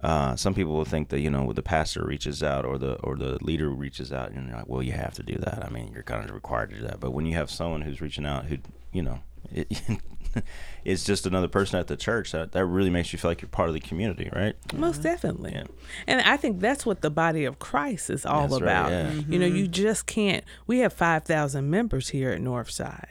uh, 0.00 0.36
some 0.36 0.54
people 0.54 0.74
will 0.74 0.84
think 0.84 1.08
that 1.08 1.20
you 1.20 1.30
know 1.30 1.52
the 1.52 1.62
pastor 1.62 2.04
reaches 2.04 2.42
out 2.42 2.64
or 2.64 2.78
the 2.78 2.94
or 3.00 3.16
the 3.16 3.42
leader 3.44 3.68
reaches 3.68 4.12
out 4.12 4.30
and 4.30 4.48
you're 4.48 4.56
like 4.56 4.68
well 4.68 4.82
you 4.82 4.92
have 4.92 5.14
to 5.14 5.22
do 5.22 5.34
that. 5.38 5.64
I 5.64 5.70
mean 5.70 5.90
you're 5.92 6.02
kind 6.04 6.24
of 6.24 6.32
required 6.34 6.70
to 6.70 6.76
do 6.76 6.82
that. 6.82 7.00
But 7.00 7.10
when 7.10 7.26
you 7.26 7.34
have 7.34 7.50
someone 7.50 7.82
who's 7.82 8.00
reaching 8.00 8.26
out 8.26 8.44
who 8.46 8.58
you 8.92 9.02
know 9.02 9.20
it, 9.50 9.66
it's 10.84 11.04
just 11.04 11.26
another 11.26 11.48
person 11.48 11.78
at 11.80 11.88
the 11.88 11.96
church 11.96 12.32
that 12.32 12.52
that 12.52 12.64
really 12.64 12.90
makes 12.90 13.12
you 13.12 13.18
feel 13.18 13.30
like 13.30 13.42
you're 13.42 13.48
part 13.48 13.68
of 13.68 13.74
the 13.74 13.80
community, 13.80 14.30
right? 14.34 14.54
Most 14.74 15.02
definitely. 15.02 15.52
Yeah. 15.52 15.64
And 16.06 16.20
I 16.22 16.36
think 16.36 16.60
that's 16.60 16.86
what 16.86 17.00
the 17.02 17.10
body 17.10 17.44
of 17.44 17.58
Christ 17.58 18.08
is 18.08 18.24
all 18.24 18.48
That's 18.48 18.62
right, 18.62 18.70
about. 18.70 18.90
yeah. 18.90 19.12
You 19.28 19.38
know, 19.38 19.46
you 19.46 19.66
just 19.66 20.06
can't 20.06 20.44
we 20.66 20.78
have 20.78 20.92
5,000 20.92 21.68
members 21.68 22.10
here 22.10 22.30
at 22.30 22.40
Northside. 22.40 23.08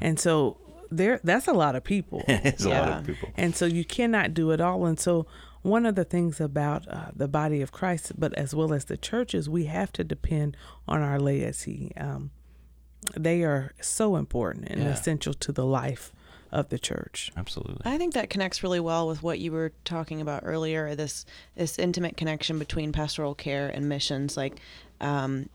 And 0.00 0.18
so 0.18 0.56
there 0.96 1.20
that's 1.24 1.48
a 1.48 1.52
lot 1.52 1.74
of 1.76 1.84
people. 1.84 2.22
it's 2.28 2.64
a 2.64 2.68
lot 2.70 2.88
of 3.00 3.06
people. 3.06 3.28
And 3.36 3.54
so 3.56 3.66
you 3.66 3.84
cannot 3.84 4.34
do 4.34 4.50
it 4.50 4.60
all. 4.60 4.86
And 4.86 4.98
so 4.98 5.26
one 5.62 5.86
of 5.86 5.94
the 5.94 6.04
things 6.04 6.40
about 6.40 6.86
uh, 6.88 7.06
the 7.14 7.28
body 7.28 7.62
of 7.62 7.72
Christ, 7.72 8.12
but 8.18 8.34
as 8.34 8.54
well 8.54 8.72
as 8.74 8.84
the 8.84 8.96
churches, 8.96 9.48
we 9.48 9.64
have 9.64 9.92
to 9.94 10.04
depend 10.04 10.56
on 10.86 11.00
our 11.00 11.18
laity. 11.18 11.92
Um, 11.96 12.30
they 13.16 13.42
are 13.42 13.72
so 13.80 14.16
important 14.16 14.68
and 14.68 14.80
Yeah. 14.82 14.88
essential 14.88 15.34
to 15.34 15.52
the 15.52 15.64
life 15.64 16.12
of 16.52 16.68
the 16.68 16.78
church. 16.78 17.32
Absolutely. 17.36 17.82
I 17.84 17.98
think 17.98 18.14
that 18.14 18.30
connects 18.30 18.62
really 18.62 18.78
well 18.80 19.08
with 19.08 19.22
what 19.22 19.38
you 19.40 19.50
were 19.52 19.72
talking 19.84 20.20
about 20.20 20.42
earlier. 20.44 20.94
This 20.94 21.26
this 21.56 21.78
intimate 21.78 22.16
connection 22.16 22.58
between 22.58 22.92
pastoral 22.92 23.34
care 23.34 23.68
and 23.68 23.88
missions. 23.88 24.36
Like, 24.36 24.60
um, 25.00 25.48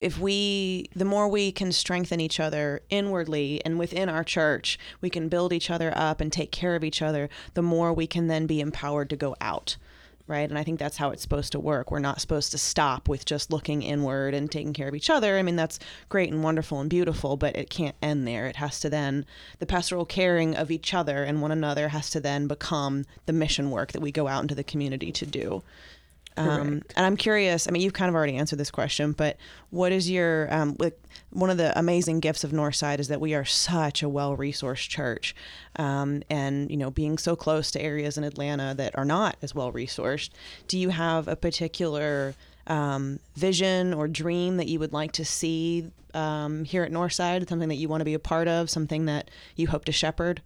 if 0.00 0.18
we, 0.18 0.88
the 0.94 1.04
more 1.04 1.28
we 1.28 1.50
can 1.50 1.72
strengthen 1.72 2.20
each 2.20 2.38
other 2.38 2.82
inwardly 2.90 3.62
and 3.64 3.78
within 3.78 4.08
our 4.08 4.24
church, 4.24 4.78
we 5.00 5.08
can 5.08 5.28
build 5.28 5.52
each 5.52 5.70
other 5.70 5.92
up 5.96 6.20
and 6.20 6.32
take 6.32 6.52
care 6.52 6.76
of 6.76 6.84
each 6.84 7.00
other. 7.00 7.30
The 7.54 7.62
more 7.62 7.92
we 7.92 8.06
can 8.06 8.26
then 8.26 8.46
be 8.46 8.60
empowered 8.60 9.08
to 9.10 9.16
go 9.16 9.34
out. 9.40 9.76
Right. 10.28 10.48
And 10.48 10.58
I 10.58 10.64
think 10.64 10.80
that's 10.80 10.96
how 10.96 11.10
it's 11.10 11.22
supposed 11.22 11.52
to 11.52 11.60
work. 11.60 11.92
We're 11.92 12.00
not 12.00 12.20
supposed 12.20 12.50
to 12.50 12.58
stop 12.58 13.08
with 13.08 13.24
just 13.24 13.52
looking 13.52 13.82
inward 13.82 14.34
and 14.34 14.50
taking 14.50 14.72
care 14.72 14.88
of 14.88 14.94
each 14.96 15.08
other. 15.08 15.38
I 15.38 15.42
mean, 15.42 15.54
that's 15.54 15.78
great 16.08 16.32
and 16.32 16.42
wonderful 16.42 16.80
and 16.80 16.90
beautiful, 16.90 17.36
but 17.36 17.54
it 17.54 17.70
can't 17.70 17.94
end 18.02 18.26
there. 18.26 18.48
It 18.48 18.56
has 18.56 18.80
to 18.80 18.90
then, 18.90 19.24
the 19.60 19.66
pastoral 19.66 20.04
caring 20.04 20.56
of 20.56 20.72
each 20.72 20.92
other 20.92 21.22
and 21.22 21.40
one 21.40 21.52
another 21.52 21.90
has 21.90 22.10
to 22.10 22.18
then 22.18 22.48
become 22.48 23.04
the 23.26 23.32
mission 23.32 23.70
work 23.70 23.92
that 23.92 24.02
we 24.02 24.10
go 24.10 24.26
out 24.26 24.42
into 24.42 24.56
the 24.56 24.64
community 24.64 25.12
to 25.12 25.26
do. 25.26 25.62
Um, 26.36 26.82
and 26.96 27.06
I'm 27.06 27.16
curious. 27.16 27.66
I 27.66 27.70
mean, 27.70 27.82
you've 27.82 27.94
kind 27.94 28.08
of 28.08 28.14
already 28.14 28.36
answered 28.36 28.58
this 28.58 28.70
question, 28.70 29.12
but 29.12 29.36
what 29.70 29.92
is 29.92 30.10
your 30.10 30.52
um, 30.52 30.76
like 30.78 30.98
one 31.30 31.50
of 31.50 31.56
the 31.56 31.76
amazing 31.78 32.20
gifts 32.20 32.44
of 32.44 32.50
Northside 32.50 32.98
is 32.98 33.08
that 33.08 33.20
we 33.20 33.34
are 33.34 33.44
such 33.44 34.02
a 34.02 34.08
well-resourced 34.08 34.88
church, 34.88 35.34
um, 35.76 36.22
and 36.28 36.70
you 36.70 36.76
know, 36.76 36.90
being 36.90 37.18
so 37.18 37.36
close 37.36 37.70
to 37.70 37.80
areas 37.80 38.18
in 38.18 38.24
Atlanta 38.24 38.74
that 38.74 38.96
are 38.98 39.04
not 39.04 39.36
as 39.42 39.54
well-resourced. 39.54 40.30
Do 40.68 40.78
you 40.78 40.90
have 40.90 41.26
a 41.28 41.36
particular 41.36 42.34
um, 42.66 43.18
vision 43.34 43.94
or 43.94 44.08
dream 44.08 44.56
that 44.58 44.68
you 44.68 44.78
would 44.78 44.92
like 44.92 45.12
to 45.12 45.24
see 45.24 45.90
um, 46.14 46.64
here 46.64 46.82
at 46.82 46.92
Northside? 46.92 47.48
Something 47.48 47.68
that 47.68 47.76
you 47.76 47.88
want 47.88 48.00
to 48.00 48.06
be 48.06 48.14
a 48.14 48.18
part 48.18 48.48
of? 48.48 48.68
Something 48.68 49.06
that 49.06 49.30
you 49.56 49.68
hope 49.68 49.84
to 49.86 49.92
shepherd? 49.92 50.42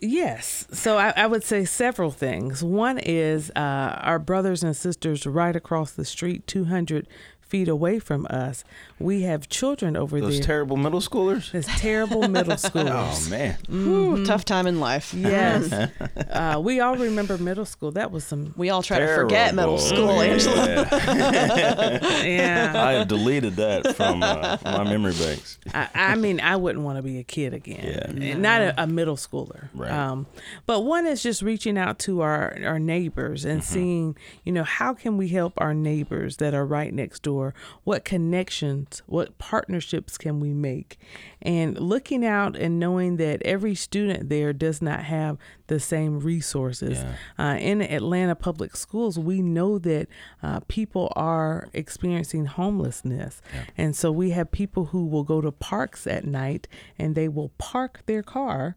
Yes. 0.00 0.66
So 0.70 0.96
I, 0.96 1.12
I 1.16 1.26
would 1.26 1.42
say 1.42 1.64
several 1.64 2.10
things. 2.10 2.62
One 2.62 2.98
is 2.98 3.50
uh, 3.56 3.98
our 4.00 4.18
brothers 4.18 4.62
and 4.62 4.76
sisters 4.76 5.26
right 5.26 5.56
across 5.56 5.90
the 5.92 6.04
street, 6.04 6.46
200 6.46 7.08
feet 7.48 7.68
away 7.68 7.98
from 7.98 8.26
us. 8.30 8.64
We 8.98 9.22
have 9.22 9.48
children 9.48 9.96
over 9.96 10.20
Those 10.20 10.30
there. 10.30 10.38
Those 10.38 10.46
terrible 10.46 10.76
middle 10.76 11.00
schoolers. 11.00 11.50
There's 11.52 11.66
terrible 11.66 12.28
middle 12.28 12.54
schoolers. 12.54 12.90
Oh 12.90 13.14
schoolers. 13.14 13.30
man. 13.30 13.56
Ooh, 13.72 14.24
tough 14.24 14.44
time 14.44 14.66
in 14.66 14.80
life. 14.80 15.14
Yes. 15.14 15.72
uh, 16.30 16.60
we 16.62 16.80
all 16.80 16.96
remember 16.96 17.38
middle 17.38 17.64
school. 17.64 17.92
That 17.92 18.10
was 18.10 18.24
some, 18.24 18.54
We 18.56 18.70
all 18.70 18.82
try 18.82 18.98
to 18.98 19.14
forget 19.14 19.54
middle 19.54 19.78
Terrible. 19.78 20.08
school, 20.08 20.20
Angela. 20.20 20.66
Yeah. 20.66 22.22
yeah. 22.24 22.72
I 22.74 22.92
have 22.92 23.08
deleted 23.08 23.56
that 23.56 23.96
from 23.96 24.22
uh, 24.22 24.58
my 24.64 24.84
memory 24.84 25.14
banks. 25.14 25.58
I, 25.72 25.88
I 25.94 26.14
mean, 26.16 26.40
I 26.40 26.56
wouldn't 26.56 26.84
want 26.84 26.96
to 26.96 27.02
be 27.02 27.18
a 27.18 27.24
kid 27.24 27.54
again. 27.54 28.18
Yeah. 28.20 28.36
Not 28.36 28.60
a, 28.62 28.82
a 28.82 28.86
middle 28.86 29.16
schooler. 29.16 29.68
Right. 29.74 29.90
Um, 29.90 30.26
but 30.66 30.80
one 30.80 31.06
is 31.06 31.22
just 31.22 31.42
reaching 31.42 31.78
out 31.78 31.98
to 32.00 32.20
our, 32.20 32.56
our 32.64 32.78
neighbors 32.78 33.44
and 33.44 33.62
seeing, 33.64 34.16
you 34.44 34.52
know, 34.52 34.64
how 34.64 34.94
can 34.94 35.16
we 35.16 35.28
help 35.28 35.54
our 35.58 35.74
neighbors 35.74 36.36
that 36.38 36.54
are 36.54 36.66
right 36.66 36.92
next 36.92 37.22
door? 37.22 37.37
What 37.84 38.04
connections, 38.04 39.02
what 39.06 39.38
partnerships 39.38 40.18
can 40.18 40.40
we 40.40 40.52
make? 40.52 40.98
And 41.42 41.78
looking 41.78 42.24
out 42.24 42.56
and 42.56 42.78
knowing 42.78 43.16
that 43.16 43.42
every 43.42 43.74
student 43.74 44.28
there 44.28 44.52
does 44.52 44.80
not 44.82 45.04
have 45.04 45.38
the 45.68 45.80
same 45.80 46.20
resources. 46.20 46.98
Uh, 47.38 47.56
in 47.60 47.82
Atlanta 47.82 48.34
public 48.34 48.76
schools, 48.76 49.18
we 49.18 49.42
know 49.42 49.78
that 49.78 50.08
uh, 50.42 50.60
people 50.68 51.12
are 51.16 51.68
experiencing 51.72 52.46
homelessness. 52.46 53.40
And 53.76 53.94
so 53.94 54.10
we 54.10 54.30
have 54.30 54.50
people 54.50 54.86
who 54.86 55.06
will 55.06 55.24
go 55.24 55.40
to 55.40 55.52
parks 55.52 56.06
at 56.06 56.24
night 56.24 56.66
and 56.98 57.14
they 57.14 57.28
will 57.28 57.50
park 57.58 58.02
their 58.06 58.22
car 58.22 58.74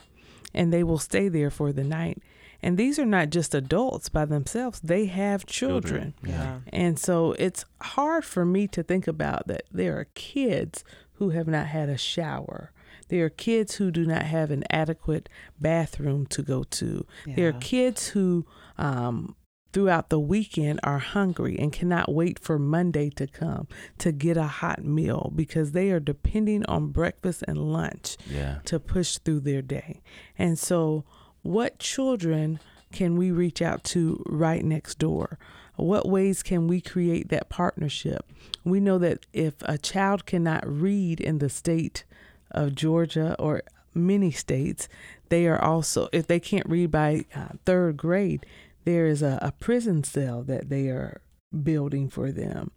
and 0.53 0.71
they 0.73 0.83
will 0.83 0.99
stay 0.99 1.29
there 1.29 1.49
for 1.49 1.71
the 1.71 1.83
night. 1.83 2.21
And 2.63 2.77
these 2.77 2.99
are 2.99 3.05
not 3.05 3.29
just 3.31 3.55
adults 3.55 4.09
by 4.09 4.25
themselves, 4.25 4.79
they 4.81 5.05
have 5.05 5.45
children. 5.45 6.13
Yeah. 6.23 6.59
And 6.71 6.99
so 6.99 7.33
it's 7.39 7.65
hard 7.81 8.23
for 8.23 8.45
me 8.45 8.67
to 8.69 8.83
think 8.83 9.07
about 9.07 9.47
that 9.47 9.63
there 9.71 9.97
are 9.97 10.05
kids 10.13 10.83
who 11.13 11.29
have 11.31 11.47
not 11.47 11.67
had 11.67 11.89
a 11.89 11.97
shower. 11.97 12.71
There 13.09 13.25
are 13.25 13.29
kids 13.29 13.75
who 13.75 13.91
do 13.91 14.05
not 14.05 14.23
have 14.23 14.51
an 14.51 14.63
adequate 14.69 15.27
bathroom 15.59 16.25
to 16.27 16.41
go 16.41 16.63
to. 16.63 17.05
There 17.25 17.49
are 17.49 17.53
kids 17.53 18.09
who, 18.09 18.45
um, 18.77 19.35
throughout 19.73 20.09
the 20.09 20.19
weekend, 20.19 20.79
are 20.83 20.99
hungry 20.99 21.57
and 21.59 21.71
cannot 21.73 22.11
wait 22.13 22.39
for 22.39 22.57
Monday 22.57 23.09
to 23.11 23.27
come 23.27 23.67
to 23.97 24.11
get 24.11 24.37
a 24.37 24.43
hot 24.47 24.83
meal 24.83 25.31
because 25.35 25.71
they 25.73 25.91
are 25.91 25.99
depending 25.99 26.65
on 26.67 26.87
breakfast 26.89 27.43
and 27.47 27.57
lunch 27.57 28.17
Yeah. 28.29 28.59
to 28.65 28.79
push 28.79 29.17
through 29.17 29.41
their 29.41 29.61
day. 29.61 30.01
And 30.37 30.57
so, 30.57 31.03
what 31.41 31.79
children 31.79 32.59
can 32.91 33.15
we 33.17 33.31
reach 33.31 33.61
out 33.61 33.83
to 33.85 34.23
right 34.27 34.63
next 34.63 34.99
door? 34.99 35.37
What 35.75 36.07
ways 36.07 36.43
can 36.43 36.67
we 36.67 36.81
create 36.81 37.29
that 37.29 37.49
partnership? 37.49 38.25
We 38.63 38.79
know 38.79 38.97
that 38.99 39.25
if 39.33 39.55
a 39.61 39.77
child 39.77 40.25
cannot 40.25 40.67
read 40.67 41.19
in 41.19 41.39
the 41.39 41.49
state 41.49 42.03
of 42.51 42.75
Georgia 42.75 43.35
or 43.39 43.63
many 43.93 44.31
states, 44.31 44.87
they 45.29 45.47
are 45.47 45.59
also, 45.61 46.09
if 46.11 46.27
they 46.27 46.39
can't 46.39 46.67
read 46.69 46.91
by 46.91 47.25
uh, 47.33 47.49
third 47.65 47.97
grade, 47.97 48.45
there 48.83 49.05
is 49.07 49.21
a, 49.21 49.39
a 49.41 49.51
prison 49.53 50.03
cell 50.03 50.43
that 50.43 50.69
they 50.69 50.87
are 50.89 51.21
building 51.63 52.09
for 52.09 52.31
them. 52.31 52.71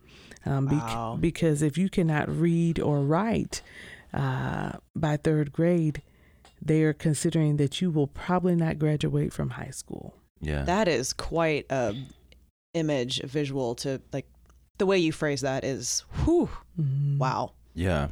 Um, 0.47 0.67
bec- 0.67 0.79
Wow. 0.79 1.19
because 1.21 1.61
if 1.63 1.77
you 1.77 1.89
cannot 1.89 2.29
read 2.29 2.79
or 2.79 3.01
write 3.01 3.63
uh, 4.13 4.73
by 4.95 5.17
third 5.17 5.53
grade, 5.53 6.03
they 6.63 6.83
are 6.83 6.93
considering 6.93 7.57
that 7.59 7.81
you 7.81 7.91
will 7.91 8.07
probably 8.07 8.55
not 8.57 8.79
graduate 8.79 9.33
from 9.33 9.51
high 9.51 9.71
school. 9.71 10.15
Yeah. 10.41 10.63
That 10.65 10.89
is 10.89 11.13
quite 11.13 11.67
a 11.71 11.95
image, 12.75 13.21
a 13.21 13.27
visual 13.27 13.75
to 13.77 14.01
like 14.13 14.27
the 14.79 14.87
way 14.87 14.99
you 14.99 15.13
phrase 15.13 15.41
that 15.43 15.65
is 15.65 16.05
whew, 16.25 16.49
Mhm. 16.81 17.19
wow. 17.19 17.53
yeah. 17.75 18.09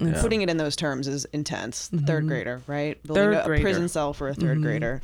Yeah. 0.00 0.20
Putting 0.22 0.40
it 0.42 0.48
in 0.48 0.56
those 0.56 0.74
terms 0.74 1.06
is 1.06 1.26
intense. 1.32 1.88
Third 1.88 2.24
Mhm. 2.24 2.28
grader, 2.28 2.62
right? 2.66 3.00
Building 3.02 3.24
Third 3.24 3.34
a, 3.34 3.42
a 3.42 3.46
grader. 3.46 3.62
prison 3.62 3.88
cell 3.88 4.12
for 4.14 4.28
a 4.28 4.34
3rd 4.34 4.58
Mhm. 4.58 4.62
grader. 4.62 5.00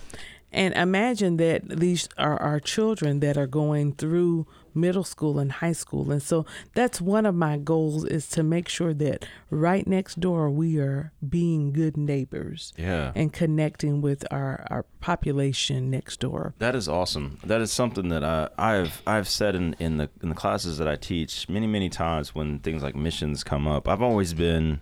And 0.51 0.73
imagine 0.75 1.37
that 1.37 1.69
these 1.69 2.09
are 2.17 2.41
our 2.41 2.59
children 2.59 3.21
that 3.21 3.37
are 3.37 3.47
going 3.47 3.93
through 3.93 4.47
middle 4.75 5.05
school 5.05 5.39
and 5.39 5.51
high 5.53 5.73
school. 5.73 6.11
And 6.11 6.23
so 6.23 6.45
that's 6.75 7.01
one 7.01 7.27
of 7.27 7.35
my 7.35 7.57
goals 7.57 8.05
is 8.05 8.29
to 8.31 8.43
make 8.43 8.69
sure 8.69 8.93
that 8.95 9.27
right 9.51 9.87
next 9.87 10.21
door 10.21 10.51
we 10.51 10.79
are 10.79 11.13
being 11.29 11.73
good 11.73 11.97
neighbors 11.97 12.73
Yeah. 12.77 13.13
and 13.15 13.33
connecting 13.33 14.01
with 14.01 14.25
our, 14.31 14.67
our 14.71 14.85
population 15.01 15.91
next 15.91 16.21
door. 16.21 16.55
That 16.59 16.75
is 16.75 16.89
awesome. 16.89 17.39
That 17.45 17.61
is 17.61 17.73
something 17.73 18.09
that 18.11 18.23
I, 18.23 18.49
I've 18.59 19.03
I've 19.07 19.29
said 19.29 19.55
in, 19.55 19.75
in 19.79 19.97
the 19.97 20.11
in 20.23 20.29
the 20.29 20.35
classes 20.35 20.79
that 20.79 20.87
I 20.89 20.97
teach 20.97 21.49
many 21.49 21.67
many 21.67 21.89
times 21.89 22.35
when 22.35 22.59
things 22.59 22.83
like 22.83 22.95
missions 22.95 23.43
come 23.43 23.67
up. 23.67 23.89
I've 23.89 24.03
always 24.03 24.35
been 24.35 24.81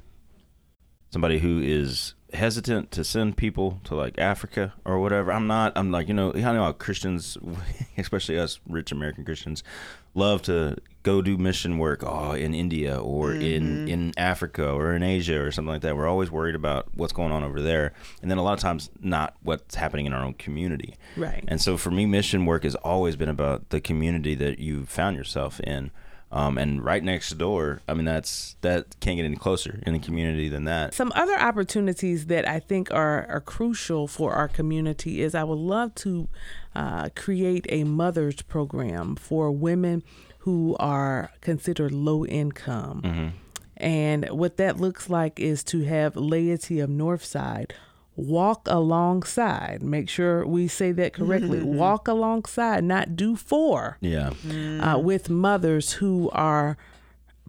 somebody 1.11 1.39
who 1.39 1.61
is 1.61 2.15
hesitant 2.33 2.91
to 2.91 3.05
send 3.05 3.37
people 3.37 3.81
to 3.85 3.95
like 3.95 4.19
Africa 4.19 4.75
or 4.85 4.99
whatever. 4.99 5.33
I'm 5.33 5.47
not. 5.47 5.73
I'm 5.77 5.91
like 5.91 6.09
you 6.09 6.15
know. 6.15 6.33
I 6.33 6.41
know 6.41 6.65
how 6.65 6.73
Christians, 6.73 7.39
especially 7.99 8.39
us 8.39 8.61
rich 8.69 8.93
American 8.93 9.25
Christians, 9.25 9.63
love 10.15 10.43
to 10.43 10.77
go 11.03 11.23
do 11.23 11.39
mission 11.39 11.79
work 11.79 12.03
oh, 12.05 12.33
in 12.33 12.53
India 12.53 12.97
or 12.99 13.33
in 13.33 13.63
mm-hmm. 13.63 13.89
in 13.89 14.13
Africa 14.17 14.69
or 14.69 14.93
in 14.95 15.03
Asia 15.03 15.41
or 15.41 15.51
something 15.53 15.73
like 15.73 15.83
that. 15.83 15.97
We're 15.97 16.09
always 16.09 16.31
worried 16.31 16.57
about 16.57 16.89
what's 16.95 17.13
going 17.13 17.33
on 17.33 17.45
over 17.45 17.61
there, 17.61 17.93
and 18.23 18.31
then 18.31 18.39
a 18.39 18.43
lot 18.43 18.55
of 18.55 18.61
times 18.61 18.91
not 19.01 19.37
what's 19.43 19.77
happening 19.77 20.07
in 20.07 20.13
our 20.13 20.25
own 20.25 20.35
community. 20.35 20.97
Right. 21.17 21.45
And 21.47 21.61
so 21.61 21.77
for 21.77 21.91
me, 21.91 22.07
mission 22.07 22.45
work 22.45 22.65
has 22.65 22.75
always 22.77 23.17
been 23.17 23.29
about 23.29 23.71
the 23.71 23.81
community 23.81 24.35
that 24.35 24.59
you 24.59 24.85
found 24.87 25.17
yourself 25.17 25.61
in. 25.61 25.91
Um, 26.33 26.59
and 26.59 26.85
right 26.85 27.05
next 27.05 27.39
door, 27.39 27.83
I 27.89 27.95
mean, 27.95 28.05
that's 28.05 28.57
that 28.61 28.99
can't 29.01 29.17
get 29.17 29.25
any 29.25 29.37
closer 29.37 29.81
in 29.87 29.93
the 29.93 30.01
community 30.01 30.49
than 30.49 30.65
that. 30.65 30.93
Some 30.93 31.13
other 31.15 31.39
opportunities 31.39 32.27
that 32.27 32.49
I 32.49 32.59
think 32.59 32.93
are, 32.93 33.27
are 33.29 33.41
crucial 33.41 34.09
for 34.09 34.33
our 34.33 34.49
community 34.49 35.23
is 35.23 35.35
I 35.35 35.45
would 35.45 35.59
love 35.59 35.95
to 35.97 36.29
uh, 36.75 37.11
create 37.15 37.67
a 37.69 37.85
mother's 37.85 38.43
program 38.43 39.15
for 39.15 39.53
women 39.53 40.03
who 40.39 40.77
are 40.81 41.31
considered 41.41 41.93
low 41.93 42.27
income. 42.27 43.35
And 43.77 44.29
what 44.31 44.57
that 44.57 44.79
looks 44.79 45.11
like 45.11 45.39
is 45.39 45.63
to 45.65 45.83
have 45.85 46.17
laity 46.17 46.81
of 46.81 46.89
Northside 46.89 47.73
walk 48.17 48.67
alongside, 48.67 49.83
make 49.83 50.09
sure 50.09 50.47
we 50.47 50.67
say 50.69 50.91
that 50.93 51.13
correctly, 51.13 51.63
walk 51.63 52.09
alongside, 52.09 52.83
not 52.85 53.15
do 53.17 53.37
for 53.37 53.99
Yeah. 54.01 54.31
uh, 54.81 54.99
with 54.99 55.29
mothers 55.31 55.93
who 55.95 56.31
are 56.31 56.77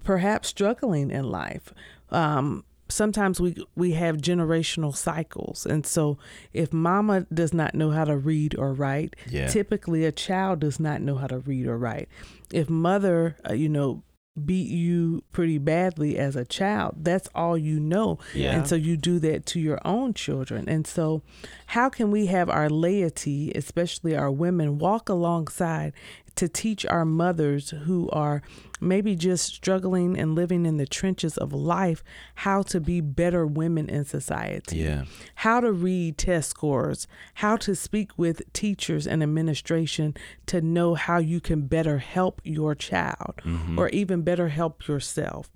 perhaps 0.03 0.49
struggling 0.49 1.09
in 1.11 1.25
life. 1.31 1.73
Um, 2.11 2.63
sometimes 2.89 3.39
we 3.41 3.55
we 3.75 3.91
have 3.93 4.17
generational 4.17 4.95
cycles, 4.95 5.65
and 5.65 5.85
so 5.85 6.17
if 6.53 6.71
mama 6.71 7.25
does 7.33 7.53
not 7.53 7.73
know 7.75 7.91
how 7.91 8.05
to 8.05 8.17
read 8.17 8.55
or 8.57 8.73
write, 8.73 9.15
Yeah. 9.29 9.47
typically 9.47 10.05
a 10.05 10.11
child 10.11 10.59
does 10.59 10.79
not 10.79 11.01
know 11.01 11.15
how 11.15 11.27
to 11.27 11.39
read 11.39 11.67
or 11.67 11.77
write. 11.77 12.07
If 12.51 12.69
mother, 12.69 13.35
uh, 13.49 13.53
you 13.53 13.69
know. 13.69 14.03
Beat 14.45 14.69
you 14.69 15.23
pretty 15.31 15.57
badly 15.57 16.17
as 16.17 16.35
a 16.35 16.45
child. 16.45 16.95
That's 16.97 17.27
all 17.33 17.57
you 17.57 17.79
know. 17.79 18.19
Yeah. 18.33 18.55
And 18.55 18.67
so 18.67 18.75
you 18.75 18.97
do 18.97 19.19
that 19.19 19.45
to 19.47 19.59
your 19.59 19.79
own 19.83 20.13
children. 20.13 20.69
And 20.69 20.85
so, 20.85 21.23
how 21.67 21.89
can 21.89 22.11
we 22.11 22.27
have 22.27 22.49
our 22.49 22.69
laity, 22.69 23.51
especially 23.55 24.15
our 24.15 24.31
women, 24.31 24.77
walk 24.77 25.09
alongside 25.09 25.93
to 26.37 26.47
teach 26.47 26.85
our 26.85 27.05
mothers 27.05 27.71
who 27.71 28.09
are 28.11 28.41
maybe 28.79 29.15
just 29.15 29.53
struggling 29.55 30.17
and 30.17 30.35
living 30.35 30.65
in 30.65 30.77
the 30.77 30.85
trenches 30.85 31.35
of 31.37 31.51
life 31.51 32.03
how 32.35 32.61
to 32.61 32.79
be 32.79 33.01
better 33.01 33.45
women 33.45 33.89
in 33.89 34.05
society? 34.05 34.77
Yeah. 34.77 35.05
How 35.35 35.59
to 35.59 35.71
read 35.71 36.17
test 36.17 36.49
scores, 36.49 37.07
how 37.35 37.57
to 37.57 37.75
speak 37.75 38.11
with 38.17 38.41
teachers 38.53 39.07
and 39.07 39.23
administration 39.23 40.15
to 40.45 40.61
know 40.61 40.93
how 40.95 41.17
you 41.17 41.39
can 41.41 41.61
better 41.67 41.97
help 41.97 42.41
your 42.43 42.75
child 42.75 43.41
or 43.77 43.89
even 43.89 44.21
better 44.21 44.49
help 44.49 44.87
yourself. 44.87 45.49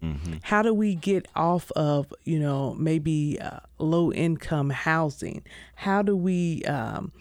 How 0.44 0.62
do 0.62 0.74
we 0.74 0.96
get 0.96 1.28
off 1.36 1.72
of, 1.72 2.14
you 2.24 2.40
know, 2.40 2.74
maybe 2.74 3.40
uh, 3.40 3.60
low 3.78 4.12
income 4.12 4.72
housing? 4.72 5.44
How 5.76 6.02
do 6.02 6.16
we 6.16 6.64
um, 6.66 7.12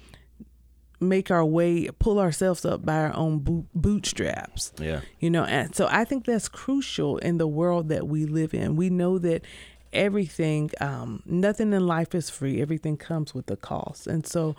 make 1.00 1.30
our 1.30 1.44
way, 1.44 1.88
pull 1.98 2.18
ourselves 2.18 2.64
up 2.64 2.84
by 2.84 2.96
our 2.96 3.16
own 3.16 3.38
boot, 3.38 3.66
bootstraps? 3.74 4.72
Yeah. 4.78 5.00
You 5.18 5.30
know, 5.30 5.44
and 5.44 5.74
so 5.74 5.88
I 5.90 6.04
think 6.04 6.26
that's 6.26 6.48
crucial 6.48 7.18
in 7.18 7.38
the 7.38 7.48
world 7.48 7.88
that 7.88 8.06
we 8.06 8.26
live 8.26 8.54
in. 8.54 8.76
We 8.76 8.90
know 8.90 9.18
that 9.18 9.44
everything, 9.92 10.70
um, 10.80 11.22
nothing 11.26 11.72
in 11.72 11.86
life 11.86 12.14
is 12.14 12.30
free, 12.30 12.60
everything 12.60 12.96
comes 12.96 13.34
with 13.34 13.50
a 13.50 13.56
cost. 13.56 14.06
And 14.06 14.26
so, 14.26 14.56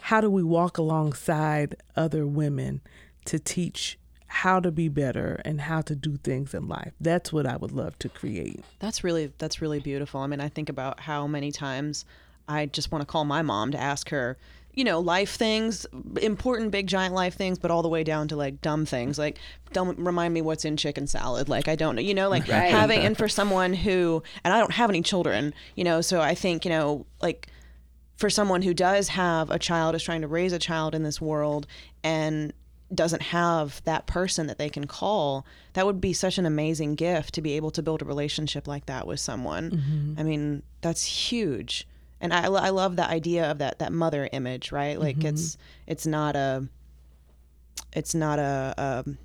how 0.00 0.20
do 0.20 0.28
we 0.30 0.42
walk 0.42 0.76
alongside 0.76 1.76
other 1.96 2.26
women 2.26 2.82
to 3.24 3.38
teach 3.38 3.98
how 4.26 4.60
to 4.60 4.70
be 4.70 4.88
better 4.88 5.40
and 5.44 5.62
how 5.62 5.80
to 5.82 5.94
do 5.94 6.16
things 6.16 6.52
in 6.52 6.68
life? 6.68 6.92
That's 7.00 7.32
what 7.32 7.46
I 7.46 7.56
would 7.56 7.72
love 7.72 7.98
to 8.00 8.08
create. 8.08 8.62
That's 8.80 9.02
really 9.02 9.32
that's 9.38 9.62
really 9.62 9.80
beautiful. 9.80 10.20
I 10.20 10.26
mean, 10.26 10.40
I 10.40 10.48
think 10.48 10.68
about 10.68 11.00
how 11.00 11.26
many 11.26 11.52
times 11.52 12.04
I 12.48 12.66
just 12.66 12.92
want 12.92 13.02
to 13.02 13.06
call 13.06 13.24
my 13.24 13.42
mom 13.42 13.70
to 13.72 13.80
ask 13.80 14.10
her, 14.10 14.36
you 14.74 14.84
know, 14.84 14.98
life 14.98 15.36
things, 15.36 15.86
important 16.20 16.70
big 16.70 16.86
giant 16.86 17.14
life 17.14 17.34
things, 17.34 17.58
but 17.58 17.70
all 17.70 17.82
the 17.82 17.88
way 17.88 18.02
down 18.02 18.28
to 18.28 18.36
like 18.36 18.60
dumb 18.60 18.84
things, 18.84 19.18
like 19.18 19.38
don't 19.72 19.98
remind 19.98 20.34
me 20.34 20.42
what's 20.42 20.64
in 20.64 20.76
chicken 20.76 21.06
salad. 21.06 21.48
Like 21.48 21.68
I 21.68 21.76
don't 21.76 21.96
know, 21.96 22.02
you 22.02 22.14
know, 22.14 22.28
like 22.28 22.44
having 22.46 23.00
and 23.00 23.16
for 23.16 23.28
someone 23.28 23.72
who 23.72 24.22
and 24.42 24.52
I 24.52 24.58
don't 24.58 24.72
have 24.72 24.90
any 24.90 25.02
children, 25.02 25.54
you 25.76 25.84
know, 25.84 26.00
so 26.00 26.20
I 26.20 26.34
think, 26.34 26.64
you 26.64 26.70
know, 26.70 27.06
like 27.22 27.48
for 28.16 28.28
someone 28.28 28.62
who 28.62 28.74
does 28.74 29.08
have 29.08 29.50
a 29.50 29.58
child 29.58 29.94
is 29.94 30.02
trying 30.02 30.22
to 30.22 30.28
raise 30.28 30.52
a 30.52 30.58
child 30.58 30.94
in 30.94 31.02
this 31.02 31.20
world 31.20 31.66
and 32.02 32.52
doesn't 32.92 33.22
have 33.22 33.82
that 33.84 34.06
person 34.06 34.46
that 34.46 34.58
they 34.58 34.68
can 34.68 34.86
call 34.86 35.46
that 35.72 35.86
would 35.86 36.00
be 36.00 36.12
such 36.12 36.38
an 36.38 36.46
amazing 36.46 36.94
gift 36.94 37.34
to 37.34 37.40
be 37.40 37.54
able 37.54 37.70
to 37.70 37.82
build 37.82 38.02
a 38.02 38.04
relationship 38.04 38.68
like 38.68 38.86
that 38.86 39.06
with 39.06 39.18
someone. 39.18 39.70
Mm-hmm. 39.70 40.20
I 40.20 40.22
mean 40.22 40.62
that's 40.80 41.04
huge 41.04 41.86
and 42.24 42.32
I, 42.32 42.46
I 42.46 42.70
love 42.70 42.96
the 42.96 43.08
idea 43.08 43.50
of 43.50 43.58
that 43.58 43.78
that 43.78 43.92
mother 43.92 44.28
image 44.32 44.72
right 44.72 44.98
like 44.98 45.22
it's 45.22 45.56
it's 45.86 46.06
not 46.06 46.34
a 46.34 46.66
it's 47.92 48.14
not 48.14 48.38
a, 48.40 48.74
um 48.76 49.18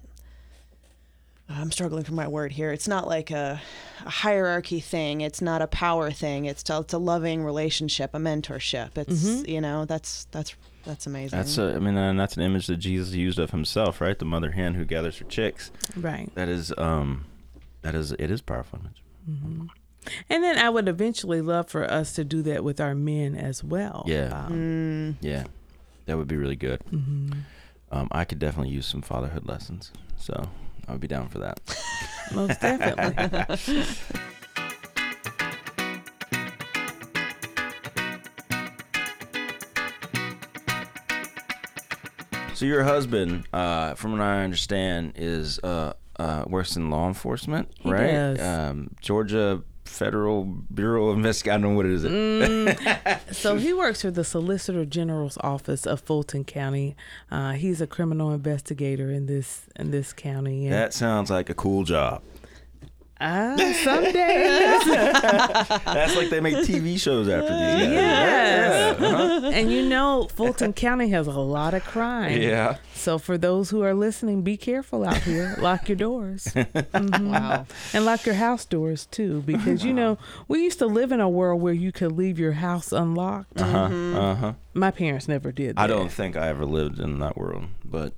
I'm 1.51 1.71
struggling 1.71 2.03
for 2.03 2.13
my 2.13 2.27
word 2.27 2.51
here. 2.51 2.71
It's 2.71 2.87
not 2.87 3.07
like 3.07 3.31
a, 3.31 3.59
a 4.05 4.09
hierarchy 4.09 4.79
thing. 4.79 5.21
It's 5.21 5.41
not 5.41 5.63
a 5.63 5.67
power 5.67 6.11
thing. 6.11 6.45
It's 6.45 6.63
it's 6.69 6.93
a 6.93 6.99
loving 6.99 7.43
relationship, 7.43 8.11
a 8.13 8.19
mentorship. 8.19 8.95
It's 8.99 9.47
you 9.47 9.59
know 9.59 9.85
that's 9.85 10.27
that's 10.29 10.55
that's 10.85 11.07
amazing. 11.07 11.37
That's 11.37 11.57
a, 11.57 11.73
I 11.75 11.79
mean, 11.79 11.97
and 11.97 12.19
that's 12.19 12.37
an 12.37 12.43
image 12.43 12.67
that 12.67 12.77
Jesus 12.77 13.13
used 13.13 13.39
of 13.39 13.51
himself, 13.51 13.99
right? 13.99 14.17
The 14.17 14.25
mother 14.25 14.51
hen 14.51 14.75
who 14.75 14.85
gathers 14.85 15.17
her 15.17 15.25
chicks. 15.25 15.71
Right. 15.95 16.33
That 16.35 16.49
is, 16.49 16.73
um, 16.77 17.25
that 17.81 17.95
is, 17.95 18.11
it 18.13 18.31
is 18.31 18.41
powerful 18.41 18.79
image. 18.79 19.03
And 20.29 20.43
then 20.43 20.57
I 20.57 20.69
would 20.69 20.87
eventually 20.87 21.41
love 21.41 21.67
for 21.69 21.89
us 21.89 22.13
to 22.13 22.23
do 22.23 22.41
that 22.43 22.63
with 22.63 22.79
our 22.79 22.95
men 22.95 23.35
as 23.35 23.63
well. 23.63 24.03
Yeah. 24.07 24.45
Um, 24.47 25.17
Yeah, 25.21 25.45
that 26.05 26.17
would 26.17 26.27
be 26.27 26.37
really 26.37 26.55
good. 26.55 26.81
Um, 27.91 28.07
I 28.11 28.23
could 28.25 28.39
definitely 28.39 28.71
use 28.73 28.85
some 28.85 29.01
fatherhood 29.01 29.47
lessons, 29.47 29.91
so 30.17 30.49
I 30.87 30.91
would 30.91 31.01
be 31.01 31.07
down 31.07 31.27
for 31.29 31.39
that. 31.39 31.59
Most 32.33 32.59
definitely. 32.61 33.83
So 42.53 42.65
your 42.65 42.83
husband, 42.83 43.47
uh, 43.53 43.93
from 43.95 44.11
what 44.13 44.21
I 44.21 44.43
understand, 44.43 45.13
is 45.15 45.59
uh, 45.59 45.93
uh, 46.19 46.43
works 46.45 46.75
in 46.75 46.89
law 46.89 47.07
enforcement, 47.07 47.69
He 47.79 47.89
right? 47.89 48.11
does. 48.11 48.41
Um, 48.41 48.89
Georgia 48.99 49.63
Federal 49.89 50.45
Bureau 50.45 51.09
of 51.09 51.17
Investigation. 51.17 51.51
I 51.51 51.61
don't 51.61 51.71
know 51.71 51.77
what 51.77 51.85
it 51.85 51.91
is. 51.91 52.03
Mm. 52.03 53.33
So 53.33 53.57
he 53.57 53.73
works 53.73 54.01
for 54.01 54.11
the 54.11 54.23
Solicitor 54.23 54.85
General's 54.85 55.37
office 55.41 55.85
of 55.85 55.99
Fulton 56.01 56.45
County. 56.45 56.95
Uh, 57.29 57.51
he's 57.53 57.81
a 57.81 57.87
criminal 57.87 58.31
investigator 58.31 59.11
in 59.11 59.25
this 59.25 59.63
in 59.75 59.91
this 59.91 60.13
county. 60.13 60.69
That 60.69 60.93
sounds 60.93 61.29
like 61.29 61.49
a 61.49 61.53
cool 61.53 61.83
job. 61.83 62.21
Uh, 63.21 63.57
some 63.73 64.03
days, 64.03 64.85
That's 64.85 66.15
like 66.15 66.29
they 66.29 66.39
make 66.39 66.55
TV 66.55 66.99
shows 66.99 67.27
after 67.27 67.49
these 67.49 67.59
guys. 67.59 67.91
Yes. 67.91 68.97
Yeah. 68.99 69.07
Uh-huh. 69.07 69.51
and 69.53 69.71
you 69.71 69.85
know, 69.87 70.27
Fulton 70.33 70.73
County 70.73 71.09
has 71.09 71.27
a 71.27 71.31
lot 71.31 71.73
of 71.73 71.83
crime. 71.83 72.41
Yeah. 72.41 72.77
So 72.93 73.17
for 73.17 73.37
those 73.37 73.69
who 73.69 73.81
are 73.83 73.93
listening, 73.93 74.41
be 74.41 74.57
careful 74.57 75.03
out 75.05 75.17
here. 75.23 75.55
Lock 75.59 75.89
your 75.89 75.95
doors. 75.97 76.45
Mhm. 76.99 77.31
wow. 77.31 77.65
And 77.93 78.05
lock 78.05 78.25
your 78.25 78.35
house 78.35 78.65
doors 78.65 79.05
too, 79.05 79.41
because 79.45 79.83
you 79.83 79.93
know 79.93 80.17
we 80.47 80.63
used 80.63 80.79
to 80.79 80.85
live 80.87 81.11
in 81.11 81.19
a 81.19 81.29
world 81.29 81.61
where 81.61 81.73
you 81.73 81.91
could 81.91 82.11
leave 82.13 82.39
your 82.39 82.53
house 82.53 82.91
unlocked. 82.91 83.59
Uh 83.61 83.65
huh. 83.65 83.79
Uh 84.19 84.35
huh. 84.35 84.53
My 84.73 84.91
parents 84.91 85.27
never 85.27 85.51
did. 85.51 85.75
That. 85.75 85.81
I 85.81 85.87
don't 85.87 86.11
think 86.11 86.35
I 86.37 86.47
ever 86.49 86.65
lived 86.65 86.99
in 86.99 87.19
that 87.19 87.37
world, 87.37 87.65
but 87.83 88.13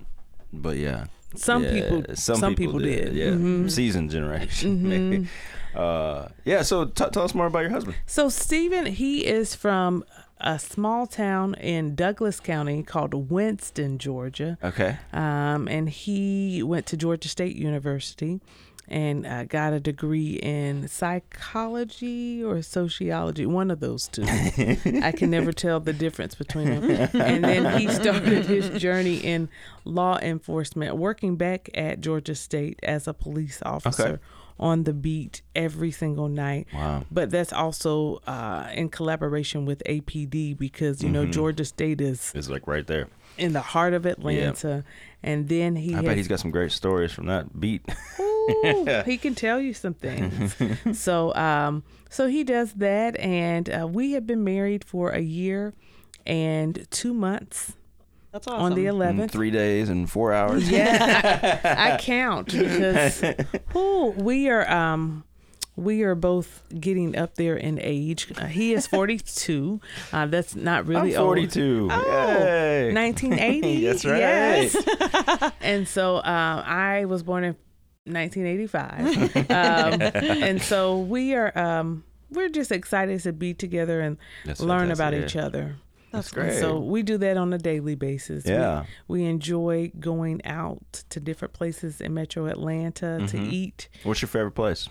but 0.53 0.77
yeah. 0.77 1.05
Some 1.35 1.63
Yeah, 1.63 1.71
people. 1.73 2.15
Some, 2.15 2.55
people, 2.55 2.79
did. 2.79 3.13
Mm-hmm. 3.13 3.67
Seasoned 3.67 4.11
generation 4.11 4.87
maybe. 4.87 5.27
Uh, 5.75 6.27
yeah. 6.45 6.61
So 6.61 6.85
t- 6.85 7.05
tell 7.11 7.23
us 7.23 7.33
more 7.33 7.45
about 7.47 7.59
your 7.59 7.69
husband. 7.69 7.95
So 8.05 8.29
Stephen, 8.29 8.85
he 8.85 9.25
is 9.25 9.55
from 9.55 10.03
a 10.39 10.57
small 10.59 11.05
town 11.07 11.53
in 11.55 11.95
Douglas 11.95 12.39
County 12.39 12.83
called 12.83 13.13
Winston, 13.31 13.97
Georgia. 13.97 14.57
Okay. 14.63 14.97
Um, 15.13 15.67
and 15.67 15.89
he 15.89 16.63
went 16.63 16.87
to 16.87 16.97
Georgia 16.97 17.29
State 17.29 17.55
University 17.55 18.41
and 18.91 19.25
uh, 19.25 19.45
got 19.45 19.71
a 19.73 19.79
degree 19.79 20.33
in 20.33 20.87
psychology 20.87 22.43
or 22.43 22.61
sociology, 22.61 23.45
one 23.45 23.71
of 23.71 23.79
those 23.79 24.07
two. 24.07 24.23
I 24.27 25.11
can 25.15 25.29
never 25.31 25.51
tell 25.51 25.79
the 25.79 25.93
difference 25.93 26.35
between 26.35 26.65
them. 26.65 27.09
And 27.13 27.43
then 27.43 27.79
he 27.79 27.87
started 27.93 28.45
his 28.45 28.69
journey 28.81 29.17
in 29.17 29.49
law 29.85 30.17
enforcement, 30.19 30.97
working 30.97 31.35
back 31.35 31.69
at 31.73 32.01
Georgia 32.01 32.35
State 32.35 32.79
as 32.83 33.07
a 33.07 33.13
police 33.13 33.61
officer. 33.65 34.19
on 34.59 34.83
the 34.83 34.93
beat 34.93 35.41
every 35.55 35.89
single 35.89 36.27
night. 36.27 36.67
Wow. 36.71 37.03
But 37.09 37.31
that's 37.31 37.51
also 37.51 38.21
uh, 38.27 38.69
in 38.75 38.89
collaboration 38.89 39.65
with 39.65 39.81
APD 39.87 40.55
because 40.57 41.01
you 41.01 41.09
know 41.09 41.23
Mm-hmm. 41.23 41.31
Georgia 41.31 41.65
State 41.65 41.99
is 42.01 42.31
It's 42.35 42.47
like 42.49 42.67
right 42.67 42.85
there. 42.85 43.07
in 43.39 43.53
the 43.53 43.61
heart 43.61 43.93
of 43.93 44.05
Atlanta, 44.05 44.83
and 45.23 45.47
then 45.47 45.75
he 45.75 45.93
I 45.93 45.97
has 45.97 46.05
bet 46.05 46.17
he's 46.17 46.27
got 46.27 46.39
some 46.39 46.51
great 46.51 46.71
stories 46.71 47.11
from 47.11 47.27
that 47.27 47.59
beat. 47.59 47.83
Ooh, 48.19 49.01
he 49.05 49.17
can 49.17 49.35
tell 49.35 49.59
you 49.59 49.73
some 49.73 49.93
things. 49.93 50.55
so, 50.99 51.33
um, 51.35 51.83
so 52.09 52.27
he 52.27 52.43
does 52.43 52.73
that, 52.73 53.19
and 53.19 53.69
uh, 53.69 53.87
we 53.87 54.13
have 54.13 54.25
been 54.25 54.43
married 54.43 54.83
for 54.83 55.09
a 55.11 55.19
year 55.21 55.73
and 56.25 56.87
two 56.91 57.13
months 57.13 57.73
That's 58.31 58.47
awesome. 58.47 58.61
on 58.63 58.73
the 58.75 58.85
In 58.87 58.95
11th. 58.95 59.31
three 59.31 59.51
days 59.51 59.89
and 59.89 60.09
four 60.09 60.33
hours. 60.33 60.69
Yeah, 60.69 61.59
I, 61.63 61.93
I 61.93 61.97
count 61.97 62.51
because 62.51 63.23
ooh, 63.75 64.13
we 64.17 64.49
are 64.49 64.69
um 64.71 65.23
we 65.75 66.03
are 66.03 66.15
both 66.15 66.63
getting 66.79 67.17
up 67.17 67.35
there 67.35 67.55
in 67.55 67.79
age. 67.81 68.31
Uh, 68.37 68.45
he 68.47 68.73
is 68.73 68.87
42. 68.87 69.79
Uh, 70.11 70.25
that's 70.27 70.55
not 70.55 70.85
really 70.85 71.15
I'm 71.15 71.23
42. 71.23 71.89
old. 71.91 71.91
Yay. 71.91 72.93
1980. 72.93 73.85
That's 73.85 74.05
right. 74.05 74.17
Yes. 74.19 75.51
and 75.61 75.87
so 75.87 76.17
uh, 76.17 76.63
I 76.65 77.05
was 77.05 77.23
born 77.23 77.43
in 77.45 77.55
1985. 78.05 79.35
um, 79.51 80.01
and 80.41 80.61
so 80.61 80.99
we 80.99 81.33
are 81.35 81.57
um, 81.57 82.03
we're 82.29 82.49
just 82.49 82.71
excited 82.71 83.21
to 83.21 83.33
be 83.33 83.53
together 83.53 84.01
and 84.01 84.17
That's 84.45 84.59
learn 84.61 84.91
about 84.91 85.13
each 85.13 85.35
other. 85.35 85.77
That's 86.11 86.27
And 86.33 86.35
great. 86.47 86.59
So 86.59 86.79
we 86.79 87.03
do 87.03 87.17
that 87.19 87.37
on 87.37 87.53
a 87.53 87.57
daily 87.57 87.95
basis. 87.95 88.43
We- 88.45 88.51
Yeah. 88.51 88.85
We, 89.07 89.23
enjoy 89.25 89.91
going 89.99 90.45
out 90.45 91.03
to 91.09 91.19
different 91.21 91.53
places 91.53 92.01
in 92.01 92.13
Metro 92.13 92.47
Atlanta 92.47 93.19
to 93.27 93.37
Mm-hmm. 93.37 93.49
eat. 93.51 93.89
What's 94.03 94.21
your 94.21 94.27
favorite 94.27 94.51
place? 94.55 94.89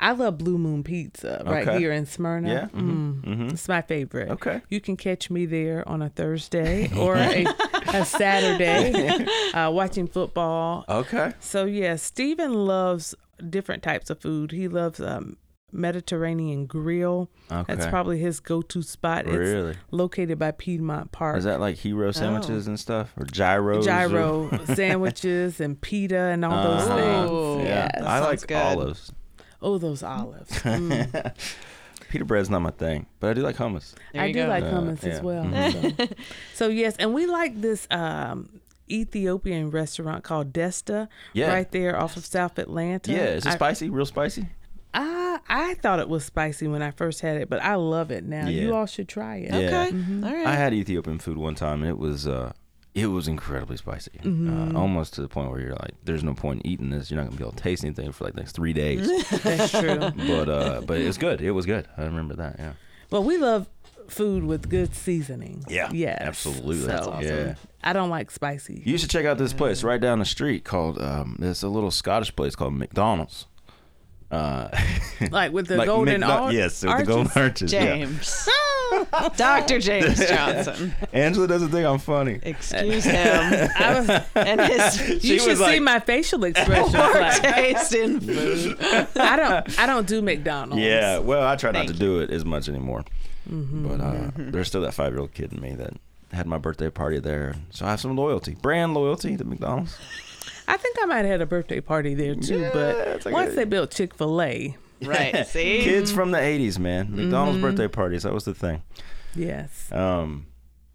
I 0.00 0.12
love 0.12 0.38
Blue 0.38 0.58
Moon 0.58 0.84
Pizza 0.84 1.42
right 1.44 1.66
Okay. 1.66 1.78
here 1.78 1.90
in 1.92 2.06
Smyrna. 2.06 2.48
Yeah. 2.48 2.66
Mm, 2.80 3.20
Mhm. 3.24 3.52
It's 3.52 3.66
my 3.68 3.82
favorite. 3.82 4.30
Okay. 4.30 4.62
You 4.68 4.80
can 4.80 4.96
catch 4.96 5.28
me 5.30 5.44
there 5.46 5.86
on 5.88 6.02
a 6.02 6.08
Thursday 6.08 6.88
or 6.96 7.16
a, 7.16 7.46
a 7.94 8.04
Saturday 8.04 9.26
uh, 9.54 9.70
watching 9.70 10.06
football. 10.06 10.84
Okay. 10.88 11.32
So, 11.40 11.64
yeah, 11.64 11.96
Steven 11.96 12.52
loves 12.54 13.14
different 13.50 13.82
types 13.82 14.08
of 14.10 14.20
food. 14.20 14.52
He 14.52 14.68
loves 14.68 15.00
um, 15.00 15.36
Mediterranean 15.72 16.66
grill. 16.66 17.30
Okay. 17.50 17.74
That's 17.74 17.86
probably 17.88 18.18
his 18.18 18.40
go 18.40 18.62
to 18.62 18.82
spot. 18.82 19.26
Really? 19.26 19.70
It's 19.72 19.78
located 19.90 20.38
by 20.38 20.52
Piedmont 20.52 21.12
Park. 21.12 21.38
Is 21.38 21.44
that 21.44 21.60
like 21.60 21.76
hero 21.76 22.10
sandwiches 22.12 22.66
and 22.68 22.78
stuff 22.78 23.12
or 23.16 23.24
gyros? 23.24 23.84
or- 23.84 23.88
gyro 23.88 24.50
sandwiches 24.74 25.60
and 25.60 25.80
pita 25.80 26.16
and 26.18 26.44
all 26.44 26.62
those 26.76 26.86
Uh-huh. 26.86 26.96
things. 26.96 27.30
Ooh, 27.30 27.58
Yeah. 27.66 27.88
Yes. 27.94 28.04
I 28.04 28.18
like 28.20 28.46
good. 28.46 28.56
olives. 28.56 29.12
Oh, 29.60 29.78
those 29.78 30.02
olives. 30.02 30.50
Mm. 30.62 31.34
Pita 32.10 32.24
bread's 32.24 32.48
not 32.48 32.60
my 32.60 32.70
thing, 32.70 33.06
but 33.20 33.30
I 33.30 33.34
do 33.34 33.42
like 33.42 33.56
hummus. 33.56 33.94
There 34.12 34.22
I 34.22 34.32
do 34.32 34.42
go. 34.44 34.48
like 34.48 34.64
Uh, 34.64 34.70
hummus 34.72 35.02
yeah. 35.02 35.08
as 35.10 35.20
well. 35.20 35.44
Mhm. 35.44 35.98
So. 36.08 36.14
so 36.54 36.68
yes, 36.68 36.96
and 36.98 37.12
we 37.12 37.26
like 37.26 37.60
this 37.60 37.86
um, 37.90 38.60
Ethiopian 38.90 39.70
restaurant 39.70 40.24
called 40.24 40.52
Desta, 40.52 41.08
Yeah. 41.34 41.48
right 41.52 41.70
there 41.70 41.98
off 42.00 42.16
of 42.16 42.24
South 42.24 42.58
Atlanta. 42.58 43.12
Yeah, 43.12 43.24
is 43.26 43.44
it 43.44 43.50
I, 43.50 43.54
spicy? 43.56 43.90
Real 43.90 44.06
spicy? 44.06 44.46
I, 44.94 45.38
I 45.48 45.74
thought 45.74 45.98
it 46.00 46.08
was 46.08 46.24
spicy 46.24 46.66
when 46.66 46.80
I 46.80 46.92
first 46.92 47.20
had 47.20 47.36
it, 47.36 47.50
but 47.50 47.62
I 47.62 47.74
love 47.74 48.10
it 48.10 48.24
now. 48.24 48.48
Yeah. 48.48 48.62
You 48.62 48.74
all 48.74 48.86
should 48.86 49.08
try 49.08 49.36
it. 49.36 49.52
Yeah. 49.52 49.58
Okay. 49.82 49.90
Mm-hmm. 49.92 50.24
All 50.24 50.32
right. 50.32 50.46
I 50.46 50.54
had 50.54 50.72
Ethiopian 50.72 51.18
food 51.18 51.36
one 51.36 51.54
time, 51.56 51.82
and 51.82 51.90
it 51.90 51.98
was 51.98 52.26
uh, 52.26 52.52
it 52.94 53.06
was 53.06 53.28
incredibly 53.28 53.76
spicy, 53.76 54.10
Mm-hmm. 54.22 54.76
uh, 54.76 54.80
almost 54.80 55.14
to 55.14 55.20
the 55.22 55.28
point 55.28 55.50
where 55.50 55.60
you're 55.60 55.76
like, 55.76 55.94
"There's 56.04 56.24
no 56.24 56.34
point 56.34 56.62
in 56.62 56.66
eating 56.70 56.90
this. 56.90 57.10
You're 57.10 57.18
not 57.20 57.26
gonna 57.28 57.36
be 57.38 57.44
able 57.44 57.52
to 57.52 57.62
taste 57.62 57.84
anything 57.84 58.10
for 58.12 58.24
like 58.24 58.34
the 58.34 58.40
next 58.40 58.52
three 58.52 58.72
days." 58.72 59.06
That's 59.42 59.70
true. 59.70 59.98
but 60.26 60.48
uh, 60.48 60.80
but 60.86 61.00
it 61.00 61.06
was 61.06 61.18
good. 61.18 61.40
It 61.40 61.50
was 61.52 61.66
good. 61.66 61.86
I 61.96 62.02
remember 62.04 62.34
that. 62.36 62.56
Yeah. 62.58 62.72
But 63.10 63.22
we 63.22 63.38
love 63.38 63.68
food 64.08 64.42
with 64.44 64.68
good 64.70 64.94
seasoning. 64.94 65.64
Yeah, 65.68 65.90
Yes. 65.92 66.18
absolutely. 66.22 66.80
So, 66.80 66.86
That's 66.86 67.06
awesome. 67.06 67.24
Yeah. 67.26 67.54
I 67.84 67.92
don't 67.92 68.10
like 68.10 68.30
spicy. 68.30 68.82
You 68.84 68.96
should 68.98 69.10
check 69.10 69.24
out 69.26 69.38
this 69.38 69.52
place 69.52 69.82
right 69.84 70.00
down 70.00 70.18
the 70.18 70.24
street 70.24 70.64
called 70.64 71.00
um, 71.00 71.36
there's 71.38 71.62
a 71.62 71.68
little 71.68 71.90
Scottish 71.90 72.34
place 72.34 72.56
called 72.56 72.74
McDonald's. 72.74 73.46
Uh, 74.30 74.68
Like 75.32 75.52
with 75.52 75.66
the 75.66 75.76
like 75.78 75.86
golden 75.86 76.20
McDo- 76.20 76.28
ar- 76.28 76.52
yes, 76.52 76.82
with 76.82 76.90
arches. 76.92 77.06
the 77.08 77.12
golden 77.14 77.32
arches. 77.42 77.72
yeah. 77.72 77.84
James. 77.96 78.48
Dr. 79.36 79.80
James 79.80 80.18
Johnson. 80.28 80.94
Angela 81.12 81.48
doesn't 81.48 81.70
think 81.70 81.84
I'm 81.86 81.98
funny. 81.98 82.38
Excuse 82.42 83.04
him. 83.04 83.68
I 83.76 84.00
was, 84.00 84.08
And 84.36 84.60
his 84.60 85.20
She 85.20 85.34
you 85.34 85.38
should 85.40 85.58
was 85.58 85.68
see 85.68 85.80
my 85.80 85.98
facial 86.00 86.44
expression. 86.44 86.92
like, 86.92 87.42
taste 87.42 87.94
in 87.94 88.20
food. 88.20 88.76
I 89.16 89.36
don't. 89.36 89.78
I 89.78 89.86
don't 89.86 90.06
do 90.06 90.22
McDonald's. 90.22 90.82
Yeah, 90.82 91.18
well, 91.18 91.46
I 91.46 91.56
try 91.56 91.72
not 91.72 91.80
Thank 91.80 91.92
to 91.92 91.98
do 91.98 92.20
it 92.20 92.30
as 92.30 92.44
much 92.44 92.68
anymore. 92.68 93.04
Mm-hmm. 93.50 93.88
But 93.88 94.00
uh, 94.00 94.30
there's 94.36 94.68
still 94.68 94.82
that 94.82 94.94
five 94.94 95.12
year 95.12 95.20
old 95.20 95.34
kid 95.34 95.52
in 95.52 95.60
me 95.60 95.74
that 95.74 95.94
had 96.32 96.46
my 96.46 96.58
birthday 96.58 96.90
party 96.90 97.18
there. 97.18 97.56
So 97.70 97.86
I 97.86 97.90
have 97.90 98.00
some 98.00 98.16
loyalty, 98.16 98.54
brand 98.54 98.94
loyalty 98.94 99.36
to 99.36 99.44
McDonald's. 99.44 99.96
I 100.68 100.76
think 100.76 100.96
I 101.02 101.06
might 101.06 101.18
have 101.18 101.26
had 101.26 101.40
a 101.40 101.46
birthday 101.46 101.80
party 101.80 102.14
there 102.14 102.34
too. 102.36 102.60
Yeah, 102.60 102.70
but 102.72 102.96
it's 103.08 103.24
like 103.26 103.32
once 103.34 103.52
a- 103.54 103.56
they 103.56 103.64
built 103.64 103.90
Chick 103.90 104.14
Fil 104.14 104.40
A, 104.42 104.76
Right. 105.02 105.46
See? 105.46 105.80
Kids 105.82 106.12
from 106.12 106.30
the 106.30 106.38
80s, 106.38 106.78
man. 106.78 107.06
Mm-hmm. 107.06 107.16
McDonald's 107.16 107.60
birthday 107.60 107.88
parties, 107.88 108.22
that 108.24 108.34
was 108.34 108.44
the 108.44 108.54
thing. 108.54 108.82
yes, 109.34 109.90
Um, 109.92 110.46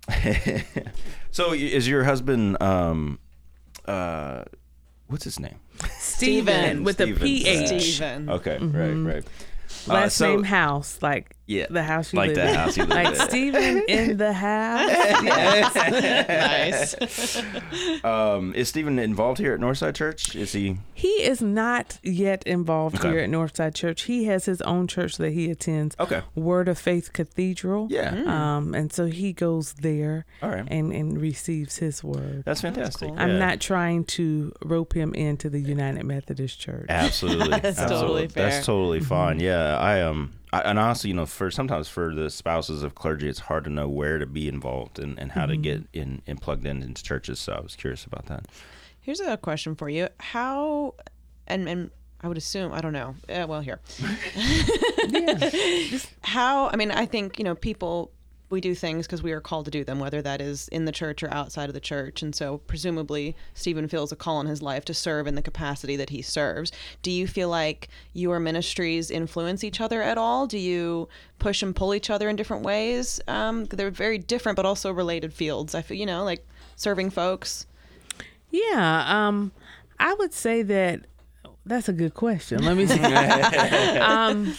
so 1.31 1.53
is 1.53 1.87
your 1.87 2.03
husband, 2.03 2.61
um, 2.61 3.19
uh, 3.85 4.43
what's 5.07 5.23
his 5.23 5.39
name? 5.39 5.59
Steven 5.97 6.83
with 6.83 6.97
the 6.97 7.05
Stevens. 7.15 7.71
PH. 7.71 7.81
Steven. 7.95 8.29
Okay, 8.29 8.57
right, 8.59 8.93
right. 9.15 9.23
Uh, 9.89 9.93
Last 9.93 10.17
so- 10.17 10.27
name 10.35 10.43
House, 10.43 10.99
like 11.01 11.35
Yeah, 11.45 11.65
the 11.69 11.83
house 11.83 12.13
you 12.13 12.17
like 12.17 12.29
live 12.29 12.35
the 12.37 12.49
in. 12.49 12.55
house 12.55 12.77
you 12.77 12.83
live 12.85 12.89
like 13.03 13.07
in. 13.07 13.27
Steven 13.27 13.83
in 13.89 14.17
the 14.17 14.31
house. 14.31 14.89
Yes. 15.23 16.95
nice. 16.99 17.43
Um, 18.03 18.53
is 18.55 18.69
Stephen 18.69 18.99
involved 18.99 19.39
here 19.39 19.53
at 19.53 19.59
Northside 19.59 19.95
Church? 19.95 20.35
Is 20.35 20.53
he? 20.53 20.77
He 20.93 21.07
is 21.23 21.41
not 21.41 21.99
yet 22.03 22.43
involved 22.45 22.97
Okay. 22.99 23.09
here 23.09 23.19
at 23.19 23.29
Northside 23.29 23.75
Church. 23.75 24.03
He 24.03 24.25
has 24.25 24.45
his 24.45 24.61
own 24.61 24.87
church 24.87 25.17
that 25.17 25.31
he 25.31 25.49
attends, 25.49 25.95
Okay. 25.99 26.21
Word 26.35 26.67
of 26.67 26.77
Faith 26.77 27.13
Cathedral. 27.13 27.87
Yeah. 27.89 28.23
Um, 28.25 28.73
and 28.73 28.91
so 28.91 29.05
he 29.05 29.33
goes 29.33 29.73
there 29.73 30.25
All 30.41 30.49
right. 30.49 30.65
and, 30.67 30.91
and 30.93 31.19
receives 31.19 31.77
his 31.77 32.03
word. 32.03 32.43
That's 32.45 32.61
fantastic. 32.61 33.09
cool. 33.09 33.17
I'm 33.19 33.31
Yeah. 33.31 33.37
not 33.39 33.59
trying 33.59 34.05
to 34.05 34.51
rope 34.63 34.93
him 34.93 35.13
into 35.13 35.49
the 35.49 35.59
United 35.59 36.03
Methodist 36.05 36.59
Church. 36.59 36.85
Absolutely, 36.89 37.49
That's 37.49 37.79
absolutely. 37.79 37.87
totally 38.07 38.27
fair. 38.27 38.49
That's 38.49 38.65
totally 38.65 38.99
fine. 39.01 39.39
Yeah, 39.39 39.77
I 39.77 40.01
um, 40.01 40.33
I, 40.53 40.61
and 40.61 40.77
honestly, 40.77 41.09
you 41.09 41.15
know, 41.15 41.25
for 41.25 41.49
sometimes 41.49 41.87
for 41.87 42.13
the 42.13 42.29
spouses 42.29 42.83
of 42.83 42.93
clergy, 42.93 43.27
it's 43.27 43.39
hard 43.39 43.63
to 43.63 43.71
know 43.71 43.89
where 43.89 44.19
to 44.19 44.27
be 44.27 44.47
involved 44.47 44.99
and, 44.99 45.19
and 45.19 45.31
how 45.31 45.47
to 45.47 45.57
get 45.57 45.81
in 45.93 46.21
and 46.27 46.39
plugged 46.39 46.67
in 46.67 46.83
into 46.83 47.01
churches. 47.01 47.39
So 47.39 47.53
I 47.53 47.59
was 47.59 47.75
curious 47.75 48.05
about 48.05 48.27
that. 48.27 48.45
Here's 49.01 49.19
a 49.19 49.35
question 49.35 49.73
for 49.73 49.89
you. 49.89 50.09
How, 50.19 50.93
and, 51.47 51.67
and 51.67 51.89
I 52.21 52.27
would 52.27 52.37
assume, 52.37 52.71
I 52.71 52.81
don't 52.81 52.93
know. 52.93 53.15
Uh, 53.27 53.47
well, 53.47 53.61
here. 53.61 53.79
How, 56.21 56.67
I 56.67 56.75
mean, 56.75 56.91
I 56.91 57.07
think, 57.07 57.39
you 57.39 57.45
know, 57.45 57.55
people, 57.55 58.11
we 58.53 58.61
do 58.61 58.73
things 58.73 59.05
because 59.05 59.21
we 59.21 59.33
are 59.33 59.41
called 59.41 59.65
to 59.65 59.71
do 59.71 59.83
them, 59.83 59.99
whether 59.99 60.21
that 60.21 60.39
is 60.39 60.69
in 60.69 60.85
the 60.85 60.91
church 60.91 61.21
or 61.23 61.33
outside 61.33 61.69
of 61.69 61.73
the 61.73 61.81
church. 61.81 62.21
And 62.21 62.33
so 62.33 62.59
presumably 62.59 63.35
Stephen 63.53 63.89
feels 63.89 64.11
a 64.11 64.15
call 64.15 64.39
in 64.39 64.47
his 64.47 64.61
life 64.61 64.85
to 64.85 64.93
serve 64.93 65.27
in 65.27 65.35
the 65.35 65.41
capacity 65.41 65.95
that 65.97 66.11
he 66.11 66.21
serves. 66.21 66.71
Do 67.01 67.11
you 67.11 67.27
feel 67.27 67.49
like 67.49 67.89
your 68.13 68.39
ministries 68.39 69.11
influence 69.11 69.63
each 69.63 69.81
other 69.81 70.01
at 70.01 70.17
all? 70.17 70.47
Do 70.47 70.57
you 70.57 71.09
push 71.39 71.61
and 71.61 71.75
pull 71.75 71.93
each 71.93 72.09
other 72.09 72.29
in 72.29 72.37
different 72.37 72.63
ways? 72.63 73.19
Um, 73.27 73.65
they're 73.65 73.91
very 73.91 74.19
different, 74.19 74.55
but 74.55 74.65
also 74.65 74.91
related 74.91 75.33
fields. 75.33 75.75
I 75.75 75.81
feel, 75.81 75.97
you 75.97 76.05
know, 76.05 76.23
like 76.23 76.47
serving 76.75 77.09
folks. 77.09 77.65
Yeah, 78.51 79.03
um, 79.07 79.51
I 79.99 80.13
would 80.13 80.31
say 80.31 80.61
that 80.61 81.01
that's 81.65 81.89
a 81.89 81.93
good 81.93 82.13
question. 82.13 82.63
Let 82.63 82.77
me 82.77 82.85
see. 82.87 82.99
um, 83.01 84.53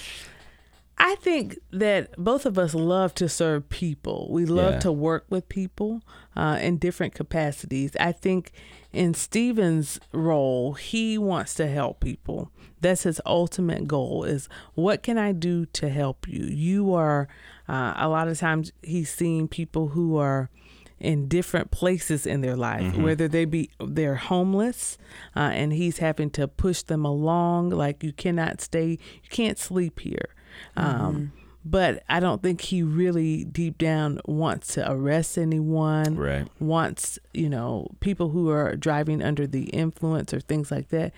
I 0.97 1.17
think 1.17 1.59
that 1.73 2.15
both 2.17 2.47
of 2.47 2.57
us 2.59 2.73
love 2.75 3.15
to 3.17 3.29
serve 3.29 3.69
people. 3.69 4.29
We 4.31 4.47
love 4.47 4.75
Yeah. 4.75 4.79
to 4.81 4.93
work 4.93 5.27
with 5.29 5.49
people 5.49 6.03
uh, 6.37 6.59
in 6.63 6.79
different 6.79 7.15
capacities. 7.15 7.93
I 7.99 8.13
think 8.13 8.53
in 8.93 9.13
Stephen's 9.15 9.99
role, 10.13 10.75
he 10.75 11.19
wants 11.19 11.55
to 11.55 11.67
help 11.67 12.01
people. 12.01 12.51
That's 12.81 13.03
his 13.03 13.21
ultimate 13.27 13.89
goal 13.89 14.25
is 14.25 14.49
what 14.75 15.03
can 15.03 15.19
I 15.19 15.33
do 15.33 15.67
to 15.67 15.89
help 15.89 16.29
you? 16.29 16.45
You 16.45 16.95
are, 16.95 17.29
uh, 17.69 17.95
a 17.97 18.09
lot 18.09 18.29
of 18.29 18.39
times 18.39 18.73
he's 18.83 19.11
seeing 19.13 19.49
people 19.49 19.89
who 19.89 20.17
are 20.17 20.49
in 21.01 21.27
different 21.29 21.71
places 21.73 22.25
in 22.25 22.41
their 22.41 22.57
life, 22.57 22.97
whether 22.97 23.27
they 23.27 23.45
be 23.45 23.69
they're 23.85 24.15
homeless, 24.15 24.97
uh, 25.35 25.41
and 25.53 25.73
he's 25.73 25.99
having 25.99 26.31
to 26.31 26.47
push 26.47 26.83
them 26.83 27.05
along. 27.05 27.71
Like 27.71 28.03
you 28.05 28.13
cannot 28.13 28.61
stay, 28.61 28.91
you 29.23 29.29
can't 29.31 29.59
sleep 29.59 30.01
here. 30.01 30.29
Um, 30.77 31.33
but 31.65 32.03
I 32.11 32.21
don't 32.21 32.43
think 32.43 32.61
he 32.61 32.83
really 32.83 33.45
deep 33.45 33.79
down 33.79 34.21
wants 34.27 34.75
to 34.75 34.91
arrest 34.91 35.39
anyone. 35.39 36.17
Right. 36.17 36.47
Wants 36.61 37.19
you 37.33 37.49
know 37.49 37.89
people 38.01 38.31
who 38.31 38.51
are 38.51 38.77
driving 38.77 39.23
under 39.23 39.47
the 39.47 39.65
influence 39.71 40.35
or 40.35 40.41
things 40.41 40.71
like 40.71 40.89
that. 40.91 41.13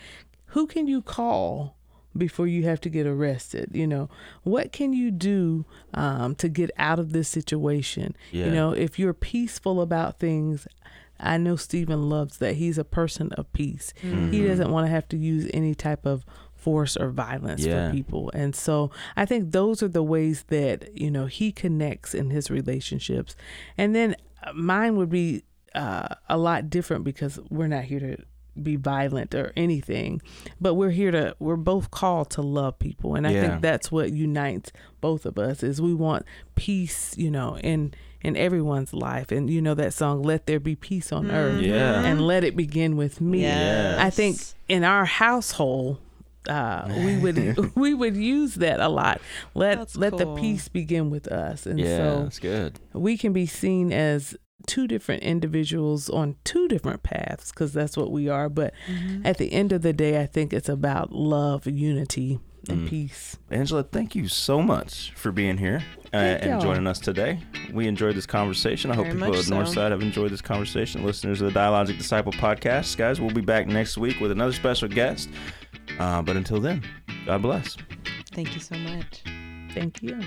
who 0.51 0.66
can 0.66 0.87
you 0.87 1.03
call 1.03 1.76
before 2.16 2.47
you 2.47 2.62
have 2.62 2.80
to 2.80 2.89
get 2.89 3.07
arrested? 3.07 3.70
You 3.74 3.87
know, 3.87 4.09
what 4.43 4.72
can 4.72 4.93
you 4.93 5.11
do 5.11 5.64
um, 5.93 6.34
to 6.37 6.49
get 6.49 6.70
out 6.78 6.99
of 6.99 7.12
this 7.12 7.28
situation? 7.28 8.16
Yeah. 8.30 8.47
You 8.47 8.53
know, 8.53 8.70
if 8.72 8.99
you're 8.99 9.12
peaceful 9.12 9.80
about 9.82 10.18
things, 10.18 10.66
I 11.18 11.37
know 11.39 11.57
Stephen 11.57 12.09
loves 12.09 12.39
that. 12.39 12.55
He's 12.55 12.78
a 12.78 12.84
person 12.84 13.32
of 13.32 13.53
peace. 13.53 13.93
Mm-hmm. 14.03 14.32
He 14.32 14.47
doesn't 14.47 14.70
want 14.70 14.87
to 14.87 14.91
have 14.91 15.09
to 15.09 15.16
use 15.16 15.51
any 15.53 15.74
type 15.74 16.07
of 16.07 16.24
force 16.67 16.97
or 16.97 17.11
violence 17.11 17.64
Yeah. 17.64 17.89
for 17.91 17.95
people. 17.95 18.31
And 18.35 18.57
so 18.57 18.91
I 19.17 19.25
think 19.25 19.53
those 19.53 19.85
are 19.85 19.89
the 19.99 20.03
ways 20.03 20.45
that, 20.49 20.97
you 20.99 21.12
know, 21.12 21.27
he 21.27 21.53
connects 21.53 22.12
in 22.12 22.31
his 22.31 22.51
relationships. 22.51 23.37
And 23.79 23.95
then 23.95 24.17
uh, 24.45 24.53
mine 24.53 24.97
would 24.97 25.09
be 25.09 25.45
uh, 25.77 26.09
a 26.29 26.37
lot 26.37 26.69
different 26.69 27.05
because 27.05 27.39
we're 27.51 27.69
not 27.69 27.85
here 27.85 28.01
to 28.01 28.17
be 28.61 28.75
violent 28.75 29.33
or 29.33 29.53
anything, 29.57 30.21
but 30.61 30.75
we're 30.75 30.91
here 30.91 31.12
to, 31.12 31.37
we're 31.39 31.55
both 31.73 31.91
called 31.93 32.31
to 32.31 32.43
love 32.43 32.79
people. 32.81 33.14
And 33.14 33.27
I 33.29 33.31
Yeah. 33.33 33.41
think 33.43 33.62
that's 33.62 33.93
what 33.93 34.12
unites 34.12 34.73
both 35.01 35.25
of 35.25 35.39
us 35.39 35.62
is 35.62 35.81
we 35.81 35.95
want 35.95 36.25
peace, 36.57 37.14
you 37.17 37.31
know, 37.31 37.59
in, 37.59 37.95
in 38.23 38.35
everyone's 38.37 38.93
life. 38.93 39.31
And 39.31 39.49
you 39.49 39.61
know 39.62 39.75
that 39.75 39.93
song, 39.95 40.23
Let 40.23 40.47
There 40.47 40.59
Be 40.59 40.75
Peace 40.75 41.12
on 41.12 41.31
Earth. 41.31 41.61
Yeah. 41.62 42.03
And 42.05 42.27
let 42.27 42.43
it 42.43 42.57
begin 42.57 42.97
with 42.97 43.21
me. 43.21 43.43
Yes. 43.43 44.01
I 44.01 44.11
think 44.11 44.37
in 44.69 44.83
our 44.83 45.05
household, 45.05 45.99
uh, 46.49 46.87
we 47.05 47.17
would 47.19 47.37
we 47.77 47.95
would 47.95 48.17
use 48.17 48.55
that 48.57 48.81
a 48.81 48.89
lot. 48.89 49.21
Let 49.55 49.79
That's 49.79 49.97
let 49.97 50.17
the 50.17 50.35
peace 50.37 50.69
begin 50.69 51.11
with 51.11 51.29
us, 51.29 51.67
and 51.67 51.79
Yeah, 51.79 51.97
so 51.97 52.23
that's 52.25 52.39
good. 52.39 52.81
we 52.93 53.17
can 53.17 53.33
be 53.33 53.47
seen 53.47 53.93
as 53.93 54.37
two 54.67 54.89
different 54.89 55.23
individuals 55.23 56.11
on 56.11 56.35
two 56.45 56.67
different 56.67 57.03
paths 57.03 57.51
because 57.51 57.73
that's 57.73 57.97
what 57.97 58.11
we 58.11 58.29
are. 58.29 58.49
But 58.49 58.75
at 59.25 59.39
the 59.39 59.53
end 59.53 59.73
of 59.73 59.83
the 59.83 59.93
day, 59.93 60.21
I 60.21 60.27
think 60.27 60.53
it's 60.53 60.69
about 60.69 61.13
love, 61.13 61.67
unity, 61.67 62.41
and 62.69 62.89
peace. 62.89 63.37
Angela, 63.51 63.85
thank 63.85 64.17
you 64.17 64.27
so 64.27 64.61
much 64.61 65.13
for 65.15 65.31
being 65.31 65.59
here 65.59 65.85
uh, 66.13 66.17
and 66.17 66.61
joining 66.61 66.87
us 66.89 66.99
today. 66.99 67.39
We 67.73 67.87
enjoyed 67.87 68.17
this 68.17 68.27
conversation. 68.27 68.91
I 68.91 68.95
hope 68.95 69.07
Very 69.07 69.19
people 69.19 69.35
much 69.35 69.47
at 69.47 69.53
Northside 69.53 69.75
so. 69.75 69.91
have 69.91 70.03
enjoyed 70.03 70.33
this 70.33 70.41
conversation. 70.41 71.05
Listeners 71.05 71.41
of 71.41 71.53
the 71.53 71.59
Dialogic 71.59 71.97
Disciple 71.99 72.33
podcast, 72.33 72.97
guys, 72.97 73.21
we'll 73.21 73.31
be 73.31 73.41
back 73.41 73.69
next 73.69 73.99
week 73.99 74.19
with 74.21 74.33
another 74.33 74.53
special 74.53 74.89
guest. 74.89 75.29
Uh, 75.99 76.22
but 76.22 76.37
until 76.37 76.61
then, 76.61 76.82
God 77.24 77.43
bless. 77.43 77.76
Thank 78.32 78.55
you 78.55 78.61
so 78.61 78.76
much. 78.76 79.22
Thank 79.72 80.03
you. 80.03 80.20